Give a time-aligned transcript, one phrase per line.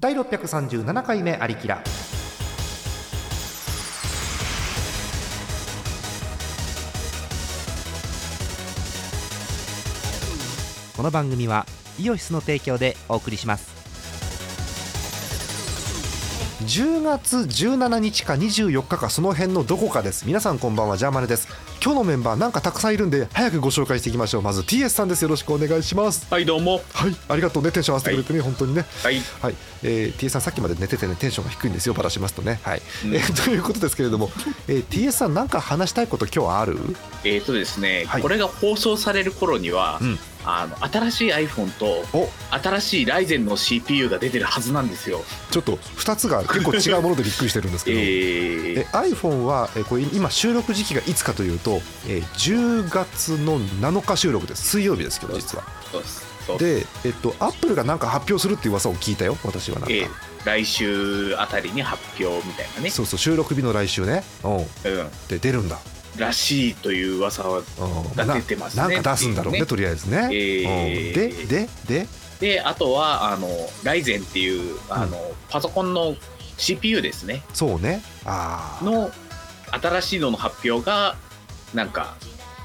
[0.00, 1.82] 第637回目ありきら。
[10.96, 11.66] この番組は
[11.98, 13.77] イオシスの提供でお送りします。
[16.62, 20.26] 10月17日か24日かその辺のどこかです。
[20.26, 21.46] 皆さんこんばんはジャーマネです。
[21.80, 24.42] 今日のメンバーなんかたくさんいるんで早くご紹介していきましょう。
[24.42, 25.22] まず TS さんです。
[25.22, 26.26] よろしくお願いします。
[26.28, 26.80] はいどうも。
[26.92, 27.16] はい。
[27.28, 27.70] ありがとうね。
[27.70, 28.84] テンション合わせてくれてね、本当にね。
[29.04, 29.20] はい。
[29.40, 31.94] はい、えー、TS さんさっきまで寝ててねテンションが低いんですよ。
[31.94, 32.58] ばらしますとね。
[32.64, 34.28] はい、えーということですけれども、
[34.66, 36.76] えー、TS さんなんか話したいこと今日ある？
[37.22, 38.22] えーとですね、はい。
[38.22, 40.18] これが放送される頃には、うん
[40.50, 42.28] あの新しい iPhone とお。
[42.50, 45.22] 新しいライゼンの CPU が出てるはずなんですよ。
[45.50, 48.84] ちょっと2つが結構違うものでびっくりしてるんですけえど、 ー。
[48.84, 54.68] え iPhone は、えーこれ今収録時期がいつかというと、えー10月の7日収録です。
[54.68, 55.64] 水曜日ですけど実は。
[55.92, 56.28] そうです。
[56.58, 59.36] で、えっと、アップルがなんか発表するっていう噂を聞いたよ。
[59.44, 59.84] 私はな。
[59.84, 60.08] んか、えー
[60.44, 62.90] 来週あたりに発表みたいなね。
[62.90, 64.24] そうそう収録日の来週ね。
[64.44, 64.48] う。
[64.48, 64.66] んうん。
[65.28, 65.78] で出るんだ、
[66.18, 67.62] らしいという噂が
[68.36, 68.82] 出てますね。
[68.82, 71.06] ななんか出すんだろうねとりあえずね、えー。
[71.06, 71.46] うん。
[71.46, 72.08] ででで。
[72.40, 73.48] であとはあの
[73.82, 75.18] ライゼンっていうあの、
[75.50, 76.14] パソコンの
[76.56, 77.42] CPU ですね。
[77.54, 78.02] そうね。
[78.24, 79.10] ああの
[79.70, 81.16] 新しいのの発表が
[81.74, 82.16] なんか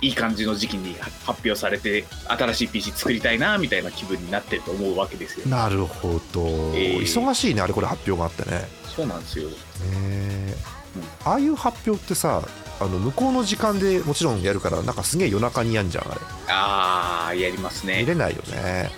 [0.01, 5.47] いい感じの時期に発表されて新しい PC 作りたいなみたいな気分になってると思うわけですよ。
[5.47, 6.41] なるほど、
[6.75, 6.99] えー。
[7.01, 8.67] 忙しいねあれこれ発表があってね。
[8.95, 9.49] そうなんですよ。
[9.49, 10.53] ね
[11.25, 12.43] ああいう発表ってさ
[12.83, 16.21] あの向こうの時間でもちろんやるからなんかすげえ夜中にやんじゃんあれ。
[16.49, 18.01] あーやりますね。
[18.01, 18.91] 見れないよね、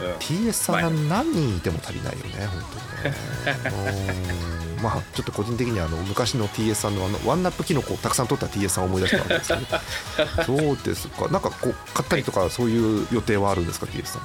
[0.00, 0.12] うん。
[0.14, 4.32] TS さんが何人いても足りないよね本当にね。
[4.76, 10.42] うん まあちょっと個人的にはあの昔の TS さんのあのワンナップキノコをたくさん取った TS さんを思い出したわけですけど。
[10.44, 11.28] そうですか。
[11.28, 14.22] なんかこう買ったりとかそういう予定はあるんですか TS さん。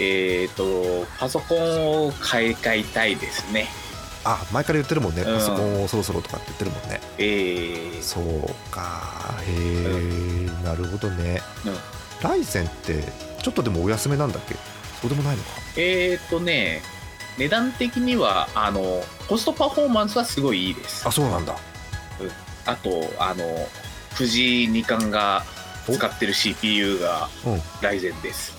[0.00, 3.68] えっ、とパソコンを買い替えたいですね。
[4.24, 5.22] あ前から言ってるもんね。
[5.22, 5.34] うん。
[5.38, 9.34] パソコンをそろそろとかって言ってるもんね、えーそうか。
[9.46, 11.76] へえ、なるほどね、うん。
[12.28, 13.02] ライゼンって
[13.42, 14.54] ちょっとでもお安めなんだっけ？
[15.00, 15.50] そうでもないのか。
[15.76, 16.82] えっ、とね
[17.38, 21.06] 値段的にはあのコストパフォーマンスはすごいいいです。
[21.06, 21.56] あそうなんだ。
[22.66, 23.44] あとあの
[24.14, 25.44] 藤井二冠が
[25.90, 27.62] 使ってる CPU がうん。
[27.80, 28.57] ライゼンです。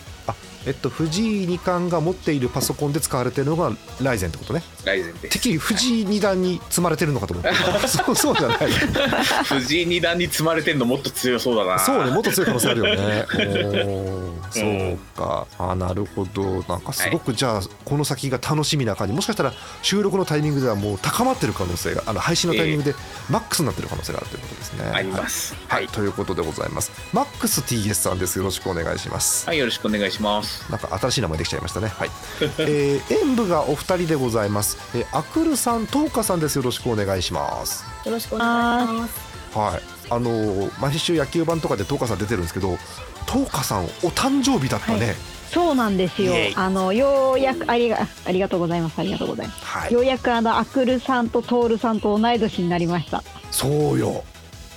[0.65, 3.71] えっと藤井二冠が持っているパソコンで使われてるのが
[4.01, 4.63] ライゼンってことね。
[4.85, 5.13] ライゼン。
[5.15, 7.53] てっきり藤井二段に積まれてるのかと思って
[7.87, 8.57] そうそうじゃない。
[9.45, 11.79] 藤井二段に積まれてんのもっと強そうだな。
[11.79, 13.25] そうねもっと強い可能性あるよね。
[14.51, 15.47] そうか。
[15.57, 16.63] あなるほど。
[16.67, 22.95] なんかすごくじゃあこの先が楽しみな感じもしかしたら収録のタイミングではもう高まってる可能性があの配信のタイミングで
[23.29, 24.91] マックスになってる可能性があるということですね。
[24.93, 25.55] あります。
[25.67, 26.91] はい、はい、ということでございます。
[27.13, 28.37] マックス TS さんです。
[28.37, 29.45] よろしくお願いします。
[29.47, 30.48] はい、よろしくお願いします。
[30.69, 31.87] なんか新しい名前できちゃいましたね。
[31.87, 32.09] はい。
[32.59, 34.77] えー、演舞がお二人でございます。
[34.95, 36.55] えー、アクルさん、トーカさんです。
[36.57, 37.83] よろしくお願いします。
[38.05, 39.57] よろしくお願いします。
[39.57, 39.81] はい。
[40.11, 42.77] あのー毎週野球版とかでトーカさん出てるんですけど、
[43.25, 45.05] トーカさんお誕生日だったね。
[45.05, 45.15] はい
[45.49, 46.33] そうなんですよ。
[46.55, 48.99] あのようやくありがありがとうございます。
[48.99, 49.65] ありがとうございます。
[49.65, 49.93] はい。
[49.93, 53.23] ようやくあのアクルさんとトールさんと同い年になりました。
[53.49, 54.23] そうよ。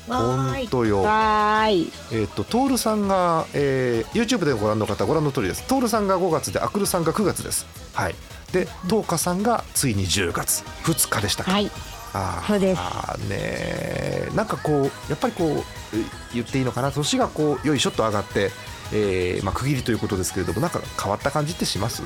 [0.08, 1.04] 本当よ。
[1.06, 5.62] えっ、とトールさんが、えー、YouTube でご覧の方ご覧の通りです。
[5.68, 7.66] トールさんが5月でアクルさんが9月です。
[7.94, 8.14] はい。
[8.52, 11.52] でトーカさんがついに10月2日でしたか。
[11.52, 11.70] はい。
[12.14, 18.50] あーそうですあーねーなんかこうやっぱりこうえ言っていいのかな年がこうよいしょっと上がって、
[18.92, 22.02] えーまあ、区切りということですけれどもなんか変わった感じってします？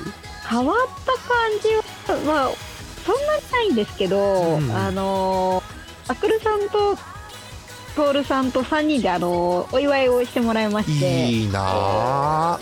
[0.49, 2.51] 変わった感じはまあ
[3.05, 5.61] そんなにないんですけど、うんあの
[6.07, 6.97] アクルさんと
[7.97, 11.29] トールさんと3人であのお祝いをしてもらいまして。
[11.29, 12.59] いいなあ。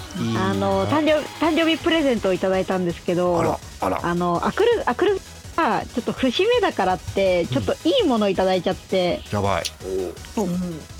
[0.54, 4.00] の誕生誕生日プレゼントをいただいたんですけどあらあら。
[4.02, 5.18] あのアクルアクル
[5.56, 9.64] がちょっと節目だからってちょっといいものいただいちゃって、やばい。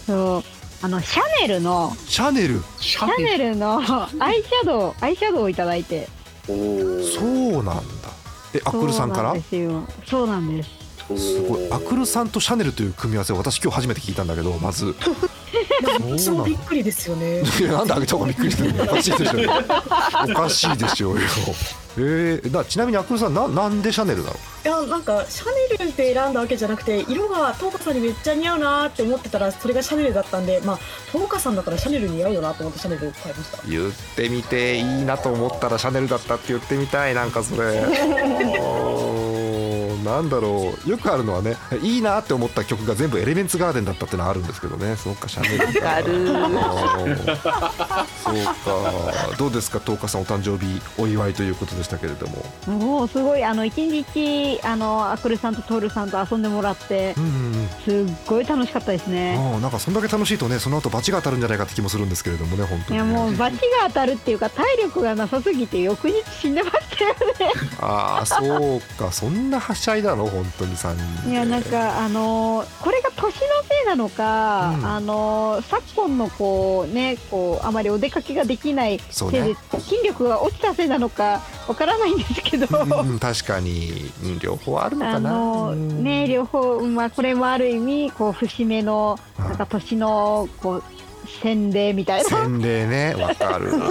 [0.04, 0.42] そう。
[0.82, 2.60] あのシャネルのシャネル？
[2.80, 3.56] シシャネル。
[3.56, 6.08] のアイシャドウアイシャドウをいただいて。
[6.46, 7.82] そうなんだ。
[8.52, 9.34] えアクルさんから？
[9.34, 9.88] そうなんですよ。
[10.04, 10.62] そうなんで
[11.16, 11.72] すすごい。
[11.72, 14.94] アクルさんとシャネルという組み合わせを私今日初めて聞いたんだけどまず。
[16.00, 17.42] 私もびっくりですよね。
[17.42, 18.84] いやなんであげた方がびっくりしてるの？
[18.84, 19.50] おかしいでしょ。
[20.30, 21.20] おかしいでしょうよ。
[21.96, 24.34] えー、だちなみにアクルさんななんでシャネルなの？
[24.34, 25.46] いやなんかシャ
[25.78, 30.78] ネルで選んだわけじゃなくて色がトーカさんにめっちゃ似合うなーって思ってたらそれがシャネルだったんでまあ
[31.12, 33.62] トーカさんだからシャネル似合うよなと思ってシャネルを買いました。
[33.68, 37.84] 言ってみていいなと思ったらシャネルだったって言ってみたいなんかそれ
[40.04, 40.90] なんだろう。
[40.90, 44.96] よくあるのはねいいなって思った曲が全部エレメンツガーデンだったってのはあるんですけどね。
[44.96, 46.02] そうかシャネルか
[48.22, 49.36] そうか。
[49.38, 52.44] どうですか東花さんお誕生日お祝いということでしたけれども。
[52.66, 53.44] もうすごい。
[53.44, 57.68] あの一日あのアクルさんとトールさんと遊んでもらってうんうんうん。
[57.84, 59.36] すっごい楽しかったですね。
[59.60, 63.04] なんかそんだけ楽しいとねその後バチが当たるんじゃないかって気もするんですけれどもね本当にね。
[63.06, 67.52] いやもうバチが当たるっていうか体力がなさすぎて翌日死んでましたよね。
[67.80, 69.12] ああそうか。
[69.12, 70.26] そんなはしゃいだの？
[70.26, 71.30] 本当に3人で。
[71.30, 74.86] いやなんかあのーこれが年のせいなのか、うん。
[74.86, 82.66] あのー昨今のこうねこうあまりお出かけができないせいで、ね筋力が落ちたせいなのかわからないんですけど。
[82.78, 85.30] うんうん確かに、うん両方あるのあかな。
[85.30, 86.02] のうん。
[86.04, 89.44] ね両方、まあ、これもある意味こう節目のうん。
[89.44, 90.82] なんか年のこう
[91.42, 92.28] 洗礼みたいな。
[92.28, 93.14] 洗礼ね。
[93.18, 93.72] わかる。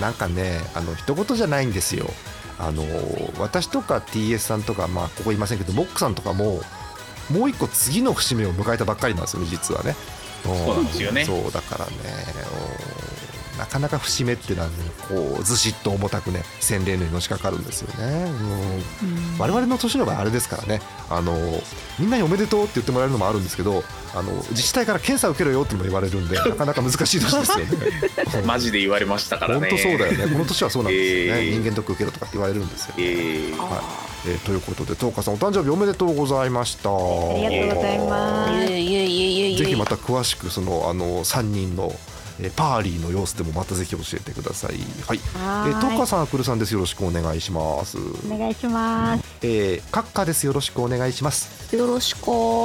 [0.00, 2.06] なんかねあの一言じゃないんですよ
[2.58, 2.84] あの
[3.38, 6.60] 私とか TS さんとかまあここいませんけどモックさんとかも
[7.30, 9.96] もう一個次の節目を迎えたばっかりなんですよね実はね。
[10.44, 11.24] そうなんですよね。
[11.24, 11.92] そうだからね。
[13.08, 13.13] うん
[13.58, 14.74] なかなか節目っていうのはね
[15.08, 18.30] こうずしっと重たくね洗礼のにのしかかるんですよね、
[19.02, 19.38] うん。
[19.38, 20.80] 我々の年の場合あれですからね
[21.10, 21.34] あの
[21.98, 23.84] みんなにおめでとうって言ってもらえるのもあるんですけど
[24.14, 27.66] あの自治体から検査受けろよっても言われるんで なかなか難しい年ですよね。
[28.46, 29.68] マジで言われましたからね。
[29.68, 30.24] 本当そうだよね。
[30.32, 31.52] この年はそうなんですよね、えー。
[31.52, 33.56] 人間ドック受けろとかって言われるんですよ、えー。
[33.56, 34.04] はい。
[34.26, 36.88] えーということで東花さんお誕生日おめでとうございました。
[36.88, 36.96] ああ
[37.48, 38.66] りがとうございます。
[38.66, 41.94] ぜひまた詳しくそのあの3人の
[42.40, 44.76] えーパーリーの様子でもまたぜひ教えてください
[45.06, 46.74] はいえはー、東ーい花さん、アクルさんです。
[46.74, 47.96] よろしくお願いします。
[47.98, 50.44] お願いしますえー、カッカです。
[50.46, 51.74] よろしくお願いします。
[51.76, 52.20] よろしく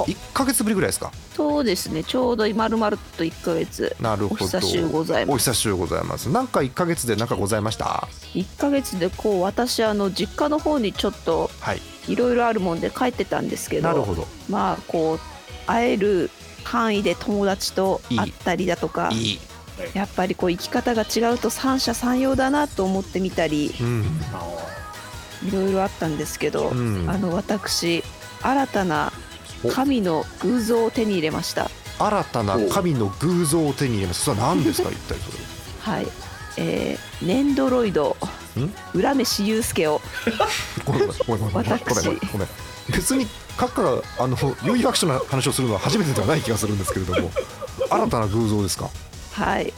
[0.08, 1.12] 一ヶ月ぶりぐらいですか？
[1.36, 4.46] そうですねちょうど丸々と1ヶ月なるほど。
[4.46, 6.30] お久しゅうございおます久しゅうございます。
[6.30, 11.82] なんか一ヶ月でなんかございました？1ヶ月でこう私あの実家の方にちょっとはい。
[12.08, 14.26] いろいろあるもんで帰ってたんですけどなるほど。
[14.50, 15.20] まあこう
[15.68, 16.32] 会える
[16.64, 19.40] 範囲で友達と会ったりだとかいい。
[19.94, 24.06] やっぱりこう生き方が違うと三者三様だなと思ってみたりうん。
[24.34, 24.44] あ
[25.48, 26.74] いろいろあったんですけど、う
[27.06, 28.04] んあの私
[28.42, 29.12] 新たな
[29.64, 34.24] お神の偶像を手に入れました新たな神の偶像を手に入れます。
[34.26, 35.32] それは何ですか、 一体そ
[35.90, 35.96] れ。
[35.96, 36.08] はい
[36.58, 38.16] えー、ネンドロイド
[38.94, 40.02] 浦飯祐介を
[40.86, 42.48] ごめん、ごめん、ごめん、ごめん。
[42.92, 47.32] 別に、カッカが、あの、有意学者の話をするのは初めてではない気がするんですけれども。
[47.90, 48.90] 新たな偶像ですか？
[49.40, 49.74] はい。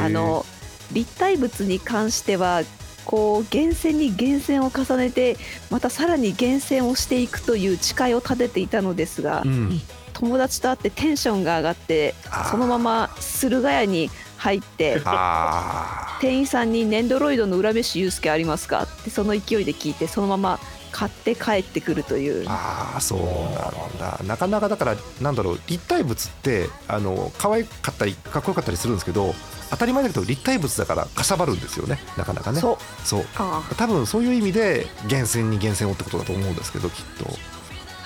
[0.00, 0.44] あの
[0.92, 2.62] 立体物に関しては
[3.04, 5.36] こう厳選に厳選を重ねて
[5.70, 9.80] またさらに厳選をしていくという誓いを立てていたのですが、うん。
[10.12, 12.14] 友達と会ってテンションが上がって
[12.50, 14.08] そのまま駿河屋に
[14.38, 20.58] 入ってあ店員さんに「ネンドロイドの裏飯祐介ありますか?」ってその勢いで聞いてそのまま
[20.96, 22.92] 買って帰ってくるというあ。
[22.94, 24.18] ああ、そうなんだ。
[24.24, 29.34] なかなかだから、なんだろう、立体物って、あの、可愛かったり、かっこよかったりするんですけど。
[29.68, 31.98] 当たり前だけど、立体物だから、かさばるんですよね。
[32.16, 32.60] なかなかね。
[32.60, 33.26] そうそう。
[33.36, 37.26] あ多分そういう意味で厳選に厳選をってことだと思うんですけどきっと、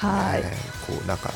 [0.07, 0.53] はい、ね
[0.87, 1.31] こうなんか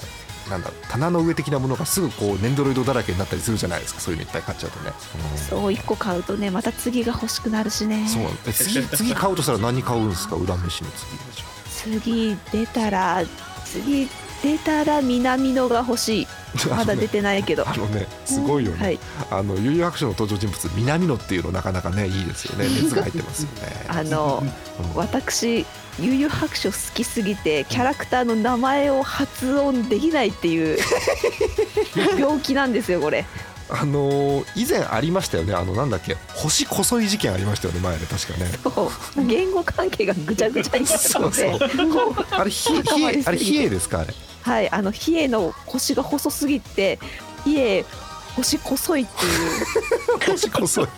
[0.50, 4.00] なんだ棚の上的なものがすぐこうネンドロイドだらけになったりするじゃないですか。
[4.00, 4.92] そういうのいっぱい買っちゃうとね、
[5.32, 8.06] うんそう1個買うとねまた次が欲しくなるしね。
[8.08, 8.22] そう。
[8.46, 10.36] え次次買うとしたら何買うんですか？
[10.36, 13.22] 裏飯の次次出たら
[13.64, 14.08] 次
[14.42, 16.26] 出たら南野が欲しい。
[16.70, 17.68] あまだ出てないけど。
[17.68, 18.98] あのねすごいよね、はい。
[19.30, 22.66] あの悠々白書の登場人物南野っていうのなかなかねいいですよね。
[22.66, 23.84] 熱が入ってますよね。
[23.88, 24.94] あのうん。
[24.94, 25.66] 私
[26.00, 30.78] 悠々白書好きすぎてキャラクターの名前を発音できないっていう
[32.18, 33.24] 病気なんですよこれ。
[33.70, 35.54] あのー以前ありましたよね。
[35.54, 36.16] あのなんだっけ。
[36.34, 38.50] 星こそい事件ありましたよね前ね確かね。
[38.62, 39.26] そう。
[39.26, 41.58] 言語関係がぐちゃぐちゃになったので。
[41.58, 42.24] そうこう。
[42.34, 43.44] あれひ固まりすぎて。
[43.44, 44.14] ひえあれですかあれ？
[44.42, 46.98] はいあの比叡の腰が細すぎて
[47.44, 47.84] 比叡
[48.36, 49.32] 腰細いっていう。
[50.32, 50.88] 星こそい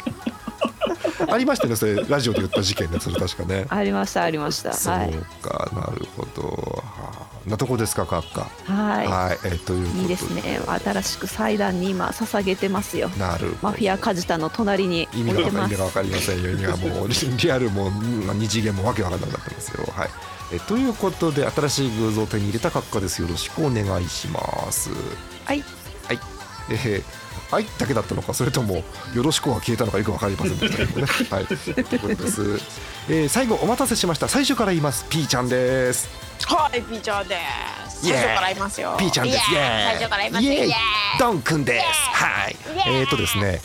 [1.28, 3.66] ありましたよねそれラジオで言った事件ねそれ確かね。
[3.68, 4.73] ありましたありました。
[4.73, 6.49] そうはいかなるほど。
[6.49, 7.26] はあ。
[7.49, 8.42] なとこですかカッカ。
[8.73, 10.61] はい、はい、えーということいいですね。
[10.85, 13.08] 新しく祭壇に今捧げてますよ。
[13.11, 15.76] なるマフィアカジタの隣に意味置いてます。
[15.76, 16.50] が分か意味が分かりませんよ。
[16.50, 19.85] 意味がもうリリアルもうん二次元もわけわかんなくなってますよ。
[19.92, 20.08] はい。
[20.52, 23.23] えということで新しい偶像を手に入れた閣下です。
[23.23, 24.40] よろしくお願いしま
[24.73, 24.90] す。
[24.90, 24.99] はい
[25.46, 25.75] はい
[26.70, 27.02] えー
[27.50, 28.82] はいだけだったのかそれとも
[29.14, 31.06] よろしくは消えたのかよく分かりませんでしたけどね。
[31.30, 31.46] はい。
[31.46, 32.61] ということです、
[33.08, 34.26] えー最後お待たせしました。
[34.26, 35.04] 最初から言います。
[35.08, 36.08] ピーちゃんです。
[36.44, 37.37] はい、ピーちゃんで
[37.88, 38.06] す。
[38.08, 38.96] 最初からいますよ。
[38.99, 39.44] ピーちゃんです。
[39.49, 40.52] 最初からいますよ。
[40.52, 40.75] イエーイ。
[41.20, 41.87] ドンくんです。
[42.25, 42.56] はい。
[42.88, 43.61] えーとですね。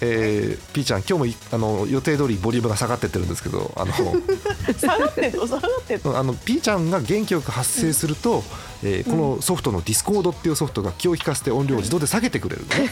[0.00, 3.92] えー、ピーちゃん今日もいあの予定通りボリュームが下がってってるんですけどあの
[4.78, 5.46] 下がってんの？
[5.46, 6.18] 下がってんの？
[6.18, 8.44] あのピーちゃんが元気よく発声すると、
[8.82, 12.66] えーこのソフトの Discord っていうソフトが気を利かせて音量を自動で下げてくれる。
[12.66, 12.90] のね、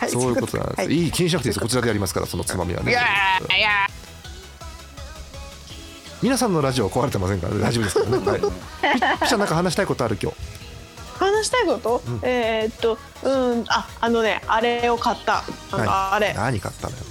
[0.00, 0.92] あそういうことなんです、はい。
[0.92, 1.60] い、い気にしなくていいです。
[1.60, 2.96] こちらでやりますからそのつまみはね。
[6.22, 10.36] 皆さんのラジオは壊れてませんから、ね、大丈夫ですからね、はい、ピピーちゃんなんか話したいことある今日
[11.18, 12.20] 話したいこと、うん。
[12.22, 13.64] えーっとうん。
[13.68, 15.42] ああのねあれを買った。
[15.72, 16.32] あれ。
[16.34, 17.02] 何買ったのよ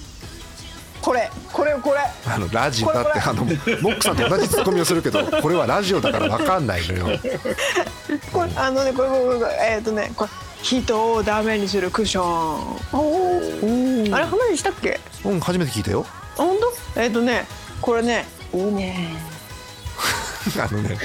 [1.02, 2.00] これこれこれ。
[2.32, 7.20] あのラジオだってあのモックさんと同じツッコミをするけど これはラジオだから分かんないのよ。
[8.32, 10.30] これあのねこれこれこれえーっとねこれ
[10.62, 14.14] 人をダメにするクッション。
[14.14, 15.00] あれ話したっけ？
[15.26, 16.06] うん初めて聞いたよ。
[16.36, 16.56] 本
[16.94, 17.02] 当？
[17.02, 17.46] えーっとね
[17.82, 18.26] これね。
[18.54, 19.16] いいね
[20.60, 20.98] あのね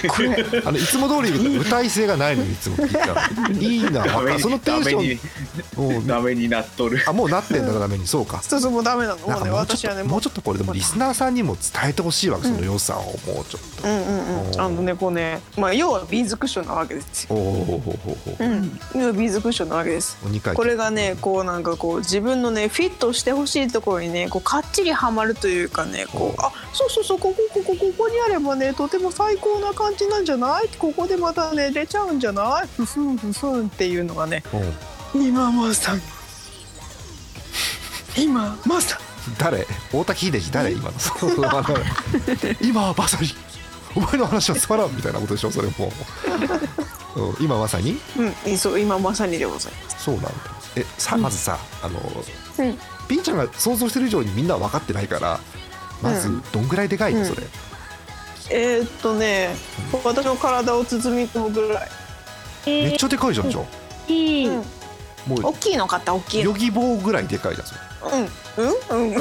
[0.64, 4.04] あのいつも通り歌い性がないのにいつも聞いたいいな
[4.38, 7.02] そのテンシダメにョンうんダメになっとる。
[7.06, 8.42] あもうなってんだダメにそうか。
[8.42, 9.26] そうそうもうダメなの。
[9.26, 13.88] もうね私はねもうょっともうちょっとこれでもリスナーさんにも伝えてほしいわけその良さをもうちょっと。
[13.88, 13.96] うん。
[13.96, 17.34] うんうんあのねこうねまあ要はビーズクッションなわけですよ。
[17.34, 18.80] おおほほほほうん。
[18.94, 20.16] 要はビーズクッションなわけです。
[20.24, 30.68] 2回これがねこうなんかこう自分のねフィットしてほしいところにねこうかっちりはまるというかねこうあそうそうそうここここここにあればねとても最高な感じなんじゃない？
[30.78, 32.68] ここでまたね出ちゃうんじゃない？
[32.68, 34.44] ふふんふふんっていうのがね
[35.14, 35.26] うん。
[35.26, 36.02] 今まさに。
[38.16, 38.98] 今まさ
[39.38, 39.66] 誰？
[39.92, 40.70] 大滝秀治誰？
[40.72, 40.92] 今の。
[42.62, 43.28] 今はまさに。
[43.96, 45.50] お前の話はつまらんみたいなことでしょ？
[45.50, 45.90] それも。
[47.16, 47.36] う、うん。
[47.40, 47.92] 今まさに？
[47.92, 48.00] に
[48.46, 48.58] うん。
[48.58, 50.04] そう今まさにでございます。
[50.04, 50.30] そうなんだ。
[50.76, 52.78] えさまずさあのうん。
[53.08, 55.40] ピンちゃんが想像してる以上にみんなは分かってないから
[56.02, 56.42] まずうん。
[56.52, 57.20] どんぐらいでかいの？
[57.20, 57.26] うん。
[57.26, 57.42] それ、
[58.50, 59.54] えーっとね
[60.04, 61.88] 私の体を包み込むぐらい、
[62.66, 63.64] めっちゃでかいじゃんじゃん
[64.12, 64.54] いい、うん、
[65.26, 66.50] もう大きいの買った大きいの。
[66.50, 67.80] ヨギボーぐらいでかいじゃんそれ。
[68.58, 69.20] うんうんうん。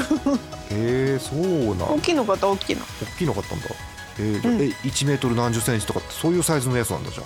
[0.70, 1.94] えそうなん。
[1.94, 2.82] 大きいの買った大きいの。
[2.82, 3.66] 大きいの買ったんだ。
[4.18, 4.62] えーうん。
[4.62, 7.24] え1メートル何十センチとかってそういうサイズのやつなんだじゃ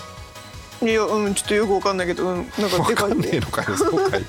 [0.82, 0.86] あ。
[0.86, 4.16] いやうんちょっとよくわかんないけどうんなんか分かんねえでかいねのかよそうか。
[4.16, 4.24] いへ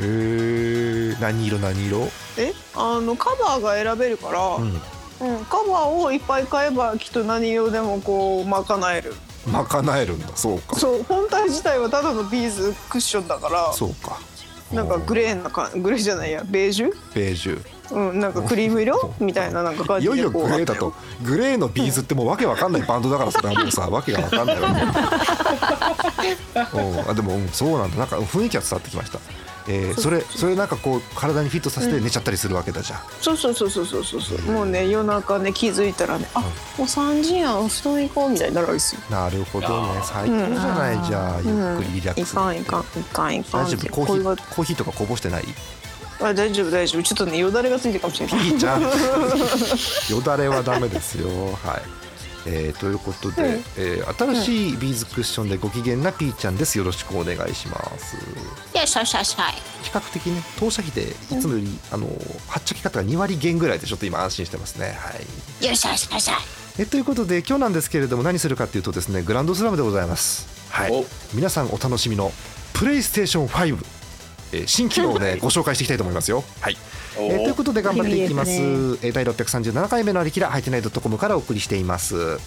[0.00, 1.16] え。
[1.20, 2.08] 何色何色？
[2.38, 4.80] えあのカバーが選べるから、うん
[5.20, 9.14] うん、カバーをいっぱい買えばきっと何色でもこう賄える。
[9.46, 10.28] 賄えるんだ。
[10.34, 10.76] そうか。
[10.76, 11.02] そう。
[11.04, 13.72] 本体自体はただのビーズクッションだから。
[13.72, 14.18] そうか。
[14.72, 16.42] なんかグレーなかグレーじゃないや。
[16.44, 16.92] ベージュ？
[17.14, 17.62] ベージュ。
[17.92, 18.20] うん。
[18.20, 19.14] なんかクリーム色？
[19.20, 24.68] みたいななんか感じでいよいよグレーだとグレーのビーズってもうわけわかんないバンドだからそれはもうさ わけがわかんないわ
[26.22, 27.10] けうん。
[27.10, 27.98] あでもうんそうなんだ。
[27.98, 29.18] なんか雰囲気は伝わってきました
[29.66, 33.00] えーそれそれなんかこう体にフィットさせて寝ちゃったりするわけだじゃん。
[33.20, 34.20] そうそうそうそうそうそう。
[34.22, 36.46] そうもうね夜中ね気づいたらねあも
[36.80, 39.00] う3時やん布団行こうみたいになるわけですよ。
[39.10, 40.00] なるほどね。
[40.04, 43.90] 最高じゃないじゃあゆっくりリラッいクスかんいかんいかんいかん大丈夫？
[43.90, 45.44] コーヒーコーヒーとかこぼしてない？
[46.20, 47.02] あ大丈夫大丈夫。
[47.02, 48.48] ちょっとねよだれがついてるかもしれない。
[48.48, 48.82] いいじゃん。
[50.10, 51.28] よだれはダメですよ。
[51.64, 52.03] はい
[52.46, 53.50] えーということで、うん。
[53.76, 56.78] えー新しいビーズクッションでご機嫌なピーちゃんです。
[56.78, 58.16] よろしくお願いします。
[58.74, 59.36] いやしゃいしゃいし
[59.82, 64.96] 比較的ね投射費でいつもより、あのはっちゃけ方が2割減ぐらいでちょっと今安心してますね。
[64.98, 65.12] は
[65.62, 65.66] い。
[65.66, 66.32] よいしょよいしょよいしょ
[66.78, 70.48] えということで今日なんですけれども何するかっていうとですねグランドスラムでございます。
[70.70, 70.92] はい。
[70.92, 71.04] お。
[71.34, 72.32] 皆さんお楽しみの
[72.72, 73.76] プレイステーション5、
[74.52, 76.44] えー新機能をね ご紹介していきたいと思いますよ。
[76.60, 76.76] はい、
[77.16, 78.50] えーということで頑張っていきます。
[78.50, 82.38] すえー第637回目のありきらハイテナイドットコムからお送りしています。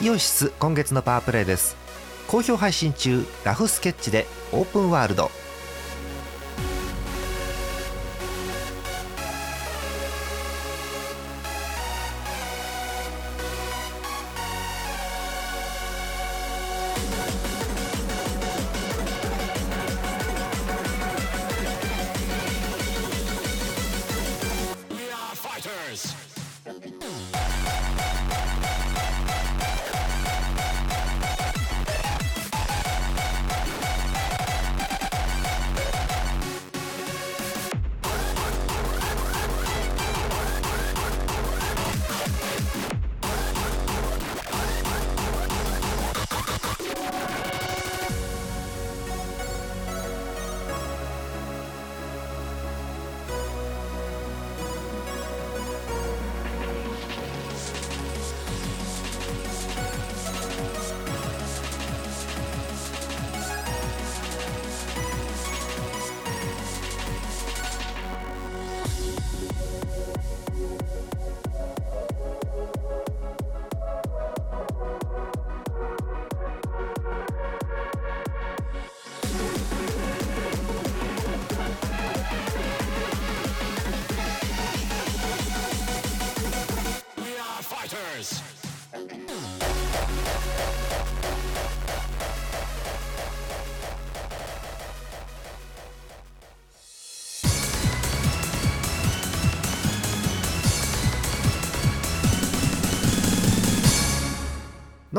[0.00, 1.76] イオシス今月のパワープレイです。
[2.28, 5.30] 好評配信中ラフスケッチでオープンワールド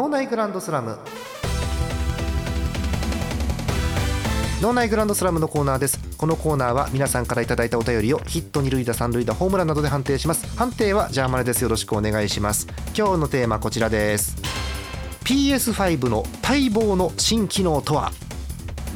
[0.10, 0.98] 脳内グランドスラム。
[4.60, 6.00] 脳内グランドスラムのコーナーです。
[6.18, 10.48] このコーナーは皆さんからいただいたお便りをヒット二塁打三塁打ホームランなどで判定します。
[10.58, 11.62] 判定はジャーマネです。
[11.62, 12.66] よろしくお願いします。
[12.98, 14.36] 今日のテーマこちらです。
[15.26, 18.12] PS5 の待望の新機能とは？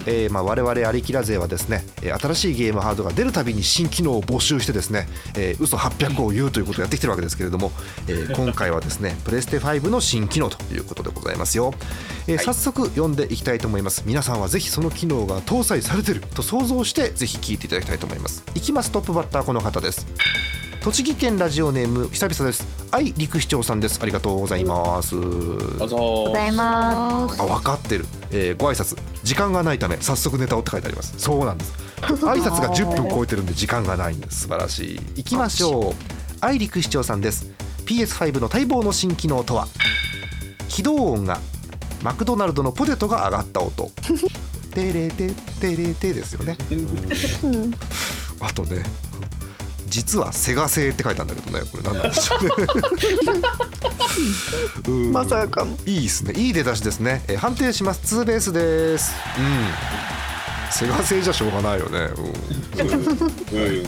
[0.06, 7.72] えーまあ我々アリキラ勢はですねえー新しいゲームハードが出るたびに新機能を募集してですね、えー、嘘800を言うということをやってきてるわけですけれども、
[8.08, 11.74] えー 今回はですねプレステ5の新機能ということでございますよ、
[12.28, 14.04] えー早速読んでいきたいと思います。
[14.06, 18.44] 皆さんはぜひその機能が搭載されてると想像してぜひ聞いていただきたいと思います。
[18.56, 18.92] いきます。
[18.92, 20.06] トップバッターこの方です。
[20.84, 24.00] 栃木県ラジオネーム久々です愛陸市長さんです。
[24.04, 25.20] ありがとうございます。
[25.20, 25.20] ど
[25.86, 25.98] うぞ。
[26.28, 27.42] ございます。
[27.42, 28.96] あ分かってる、えーご挨拶。
[29.24, 31.16] 時間がないため早速ネタをって書いてあります。
[31.18, 31.74] そうなんです。
[32.04, 35.00] 挨拶が10分超えてるんで時間がないんです素晴らしい。
[35.16, 35.94] 行きましょう。
[36.40, 37.48] 愛陸市長さんです。
[37.88, 39.68] PS5 の待望の新機能とは？
[40.70, 41.40] 起動音が
[42.04, 43.90] マクドナルドのポテトが上がった音。
[44.76, 46.58] テレテテレテですよね。
[48.40, 48.84] あとね
[49.94, 52.46] 実はセガ製って書いたんだけどねこれ何なんでしょう。
[52.48, 52.52] ね
[54.90, 55.12] うん。
[55.14, 55.78] まさかの。
[55.86, 56.34] いいですね。
[56.36, 58.00] いい出だしですね、えー判定します。
[58.04, 59.14] ツーベースです。
[59.38, 59.68] うん。
[60.72, 62.26] セガ製じゃしょうがないよね、うん。
[62.26, 62.34] うん。
[63.56, 63.88] えー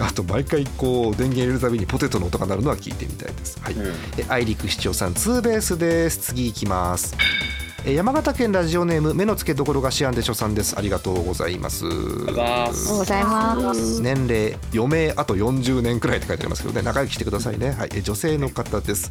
[0.00, 3.58] あと毎回こう電源入れるたびにポテトの音が鳴るのは聞いてみたいです。
[3.62, 3.94] はい、うん。
[4.18, 6.18] え愛陸市長さんツーベースです。
[6.18, 7.14] 次行きます。
[7.18, 10.74] えー山形県ラジオネーム目の付けどころがシアンでしょさんです。
[10.78, 11.84] ありがとうございます。
[11.84, 11.88] あ
[12.30, 14.00] りがとうございます。
[14.00, 16.80] 年齢余命あと40年くらいって書いてありますけどね。
[16.82, 17.72] 仲良くしてくださいね。
[17.72, 17.90] はい。
[17.94, 19.10] え女性の方です。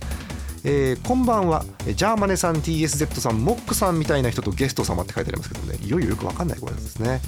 [0.63, 1.65] えーこんばんは。
[1.85, 5.77] えジャーマネさん TSZ さんモックさんみたいな人とゲスト様って書いてありますけどね。
[5.83, 7.21] いよいよよくわかんない声ですね、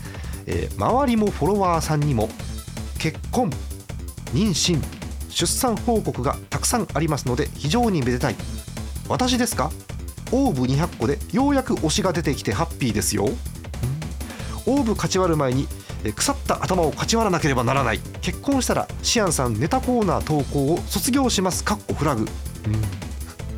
[0.48, 2.28] えー周りもフォロワーさんにも
[2.98, 3.52] 結婚
[4.34, 4.82] 妊娠
[5.30, 8.36] 出産報告がたくさんありますので非常にめでたい。
[9.08, 9.70] 私ですか？
[10.36, 13.30] オーブ200個でようやく推しが出てきてハッピーですよ。
[14.66, 15.66] オーブ勝ち割る前に
[16.14, 18.00] 腐った頭を勝ち割らなければならない。
[18.22, 21.64] 結婚したらシアンさんネタコーナー投稿を卒業します。
[21.64, 22.28] かっこフラグ、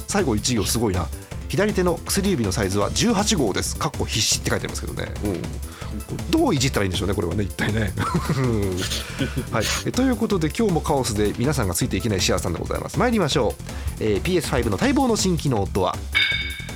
[0.07, 1.07] 最後1行すごいな。
[1.49, 3.75] 左手の薬指のサイズは18号です。
[3.75, 5.11] かっこ必死って書いてありますけどね、
[6.29, 7.43] どういじったらいいんでしょうねこれはね。
[7.43, 7.91] 一体ね。
[9.51, 9.65] はい。
[9.87, 12.99] えということで今日もカオスで皆さんがついていけないシアンさんでございます。
[12.99, 15.95] 参りましょう、えー PS5 の待望の新機能とは？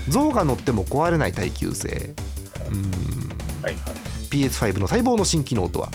[0.10, 2.14] 象が乗っても壊れない耐久性。
[3.62, 3.84] はいはい。
[4.30, 5.90] PS5 の待望の新機能とは。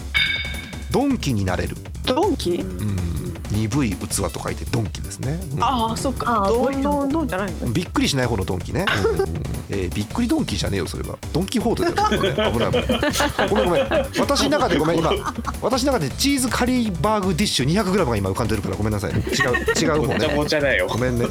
[0.90, 1.76] ドンキになれる。
[2.04, 2.56] ドンキ？
[2.56, 3.25] うん
[3.56, 3.96] 鈍い器
[4.30, 5.62] と書いてドンキですね、うん。
[5.64, 6.44] ああそっか。
[6.44, 7.68] あードンドンドンじゃないの？
[7.72, 9.26] びっくりしない方のドンキね、うん。
[9.70, 11.16] えーびっくりドンキじゃねえよそれは。
[11.32, 13.88] ドンキホーテだよ、ね、危ない危ないごめんごめん。
[14.18, 15.10] 私の中でごめん今。
[15.62, 19.12] 私の中でチーズカリーバーグディッシュ 200g が今浮かんでるからごめんなさい。
[19.12, 20.48] 違う違う方ね。
[20.48, 20.86] ちゃだよ。
[20.88, 21.26] ごめんね、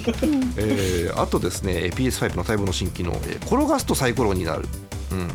[0.57, 4.65] えーあとですねえー PS5 の待望の新機能、えー転がすとサイコロになる、
[5.11, 5.29] うん、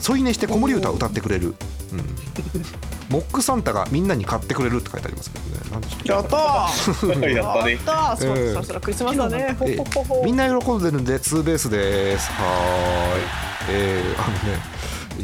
[0.00, 1.54] 添い寝して子守歌を歌ってくれる、
[1.92, 2.00] うん、
[3.10, 5.70] モックサンタがみんなに買ってくれるって書いてありますけどね。
[5.70, 7.30] なんでしょうやったー。
[7.32, 7.74] やったね。
[7.74, 8.16] やったー。
[8.16, 9.56] そううんそろそろクリスマスだね。
[9.58, 10.22] ほえほほほ。
[10.24, 12.30] みんな喜んでるんでツーベースです。
[12.32, 13.76] はーい。
[13.76, 14.58] えー、あのね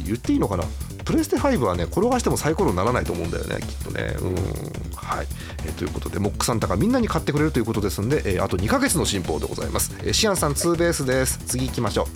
[0.05, 0.65] 言っていいのかな？
[1.11, 4.15] プレステ5はね転がしてもサイコロにならないと思うんだよねきっとね。
[4.21, 4.35] うん。
[4.95, 5.27] はい、
[5.65, 11.39] えーということでモックサンタがみんなに買ってくれるということですんで、えーあと2ヶ月の進歩でございます、えーシアンさんツーベースです。
[11.39, 12.07] 次行きましょう。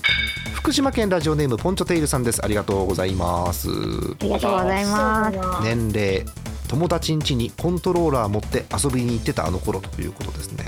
[0.55, 2.45] 福島県ラジオネームポンチョテイルさんです。
[2.45, 3.69] ありがとうございます。
[3.69, 3.73] あ
[4.21, 5.65] りがとうございます。
[5.65, 6.25] 年齢
[6.69, 10.65] 友達ん家にコントローラー持って遊びに行ってたあの頃ということですね。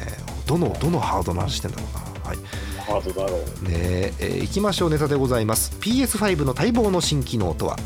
[0.47, 2.29] どのどのハードの話してんだろうな。
[2.31, 2.39] はい
[2.87, 3.41] ハードだろう。
[3.69, 5.73] ねええー行きましょうネタでございます。
[5.81, 7.77] PS5 の待望の新機能とは？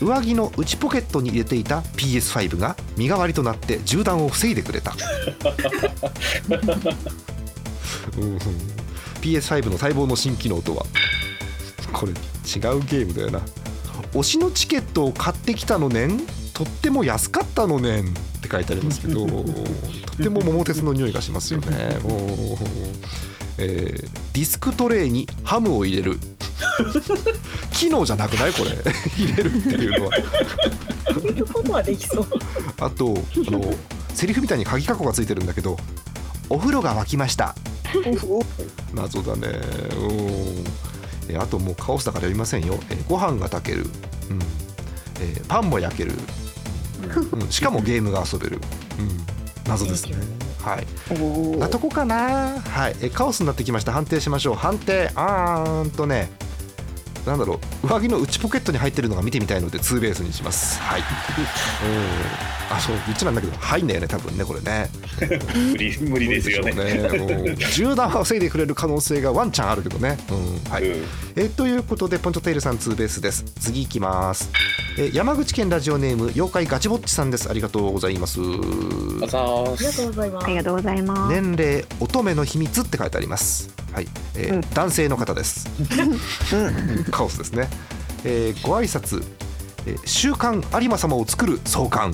[0.00, 4.94] 上着の内ポケットに入れていた PS5 が身代わりとなって銃弾を防いでくれた。
[8.18, 8.36] うん。
[9.22, 10.84] PS5 の待望の新機能とは？
[11.92, 12.18] これ違う
[12.84, 13.40] ゲームだよな。
[14.12, 16.20] 推しのチケットを買ってきたのねん？
[16.52, 18.14] とっても安かったのねん
[18.46, 21.66] って書いてありますけどとっても桃鉄の匂いがしますよね。
[23.58, 26.18] えーディスクトレイにハムを入れる。
[27.72, 28.70] 機能じゃなくないこれ？
[29.16, 30.12] 入れるっていうのは。
[31.14, 32.26] そういうことはできそう。
[32.80, 33.16] あと
[33.48, 33.74] あの
[34.12, 35.78] セリフみたいに鍵括弧がついてるんだけど
[36.50, 37.54] お風呂が沸きました。
[38.94, 39.48] 謎だね。
[39.98, 40.64] うん
[41.28, 42.78] えあともうカオスだからやりませんよ。
[42.90, 43.86] えご飯が炊ける、
[44.30, 44.38] うん。
[45.20, 46.12] えーパンも焼ける、
[47.32, 48.60] うん、しかもゲームが遊べる、
[48.98, 49.10] うん、
[49.68, 50.16] 謎ですね。
[50.66, 51.58] はい。
[51.58, 52.60] なとこかな。
[52.60, 52.96] はい。
[53.00, 53.92] えカオスになってきました。
[53.92, 54.54] 判定しましょう。
[54.56, 55.12] 判定。
[55.14, 56.28] あーんとね。
[57.24, 57.86] なんだろう。
[57.86, 60.78] 上着の内内ポケットに入ってるのが見てみたいのでツーベースにします。
[60.80, 61.00] はい。
[61.00, 61.06] うん。
[62.68, 64.90] あそう言っちゃなんだけど入んだよね多分ねこれね。
[65.54, 66.72] 無理無理ですよね。
[66.72, 66.84] ね。
[67.08, 67.56] うん。
[67.56, 70.70] 銃弾は防いでくれる可能性がワンチャンあるけどね、うん。
[70.70, 70.84] はい。
[70.84, 71.04] うん。
[71.36, 73.44] えということでポンチョテイルさんツーベースです。
[73.60, 74.50] 次いきます。
[74.98, 77.48] え山口県ラジオネーム妖怪ガチぼっちさんです。
[77.48, 78.40] ありがとうございます。
[78.40, 80.44] ありがすとうございます。
[80.44, 81.40] ありがとうございます。
[81.40, 83.70] 年齢乙女の秘密って書いてあります。
[83.92, 85.68] はい、えー男性の方です。
[87.10, 87.68] カオスですね、
[88.26, 89.22] えーご挨拶、
[89.86, 92.12] えー週刊有馬様を作る創刊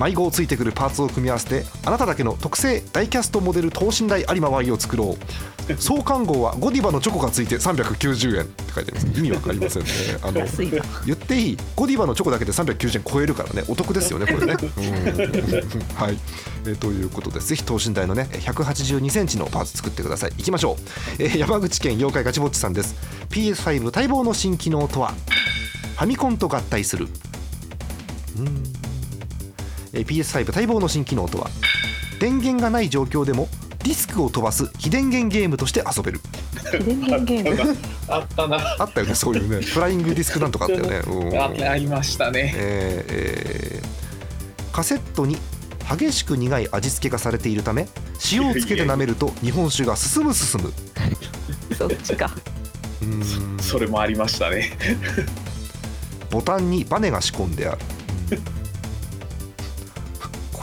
[0.00, 5.24] 迷子をついてくるパーツを組み合わせてあなただけの特製ダイキャストモデル等身大有馬 Y を作ろう。
[5.80, 9.18] 創刊号はゴディバのチョコがついて390円って書いてあります。
[9.18, 9.88] 意味わかりませんね。
[10.20, 10.82] あの安いな。
[11.06, 11.58] 言っていい。
[11.74, 13.64] ゴディバのチョコだけで390円超えるからね。
[13.66, 14.56] お得ですよねこれね。
[14.60, 14.70] うん。
[15.94, 16.18] はい、
[16.66, 20.32] えーということでぜひ等身大のね182センチのパーツ作ってください。
[20.36, 20.82] いきましょう、
[21.18, 22.94] えー山口県妖怪ガチぼっちさんです。
[23.30, 25.14] PS5 待望の新機能とは？
[25.96, 27.08] ファミコンと合体する。
[28.38, 28.46] うん。
[28.46, 28.73] えー
[30.02, 31.48] PS5 待望の新機能とは？
[32.20, 33.48] 電源がない状況でも
[33.82, 36.20] ディスクを飛ばす非電源ゲームとして遊べる。
[36.84, 37.76] 電源ゲーム？
[38.08, 38.56] あったな。
[38.78, 39.60] あったよねそういうね。
[39.64, 41.38] フライングディスクなんとかあったよね、 うん。
[41.38, 42.54] あありましたね。
[42.56, 44.72] えーえー。
[44.72, 45.36] カセットに
[45.88, 47.86] 激しく苦い味付けがされているため
[48.32, 50.72] 塩をつけて舐めると日本酒が進む進む。
[51.76, 52.30] そっちか。
[53.02, 54.70] うーんそれもありましたね。
[56.30, 57.78] ボタンにバネが仕込んである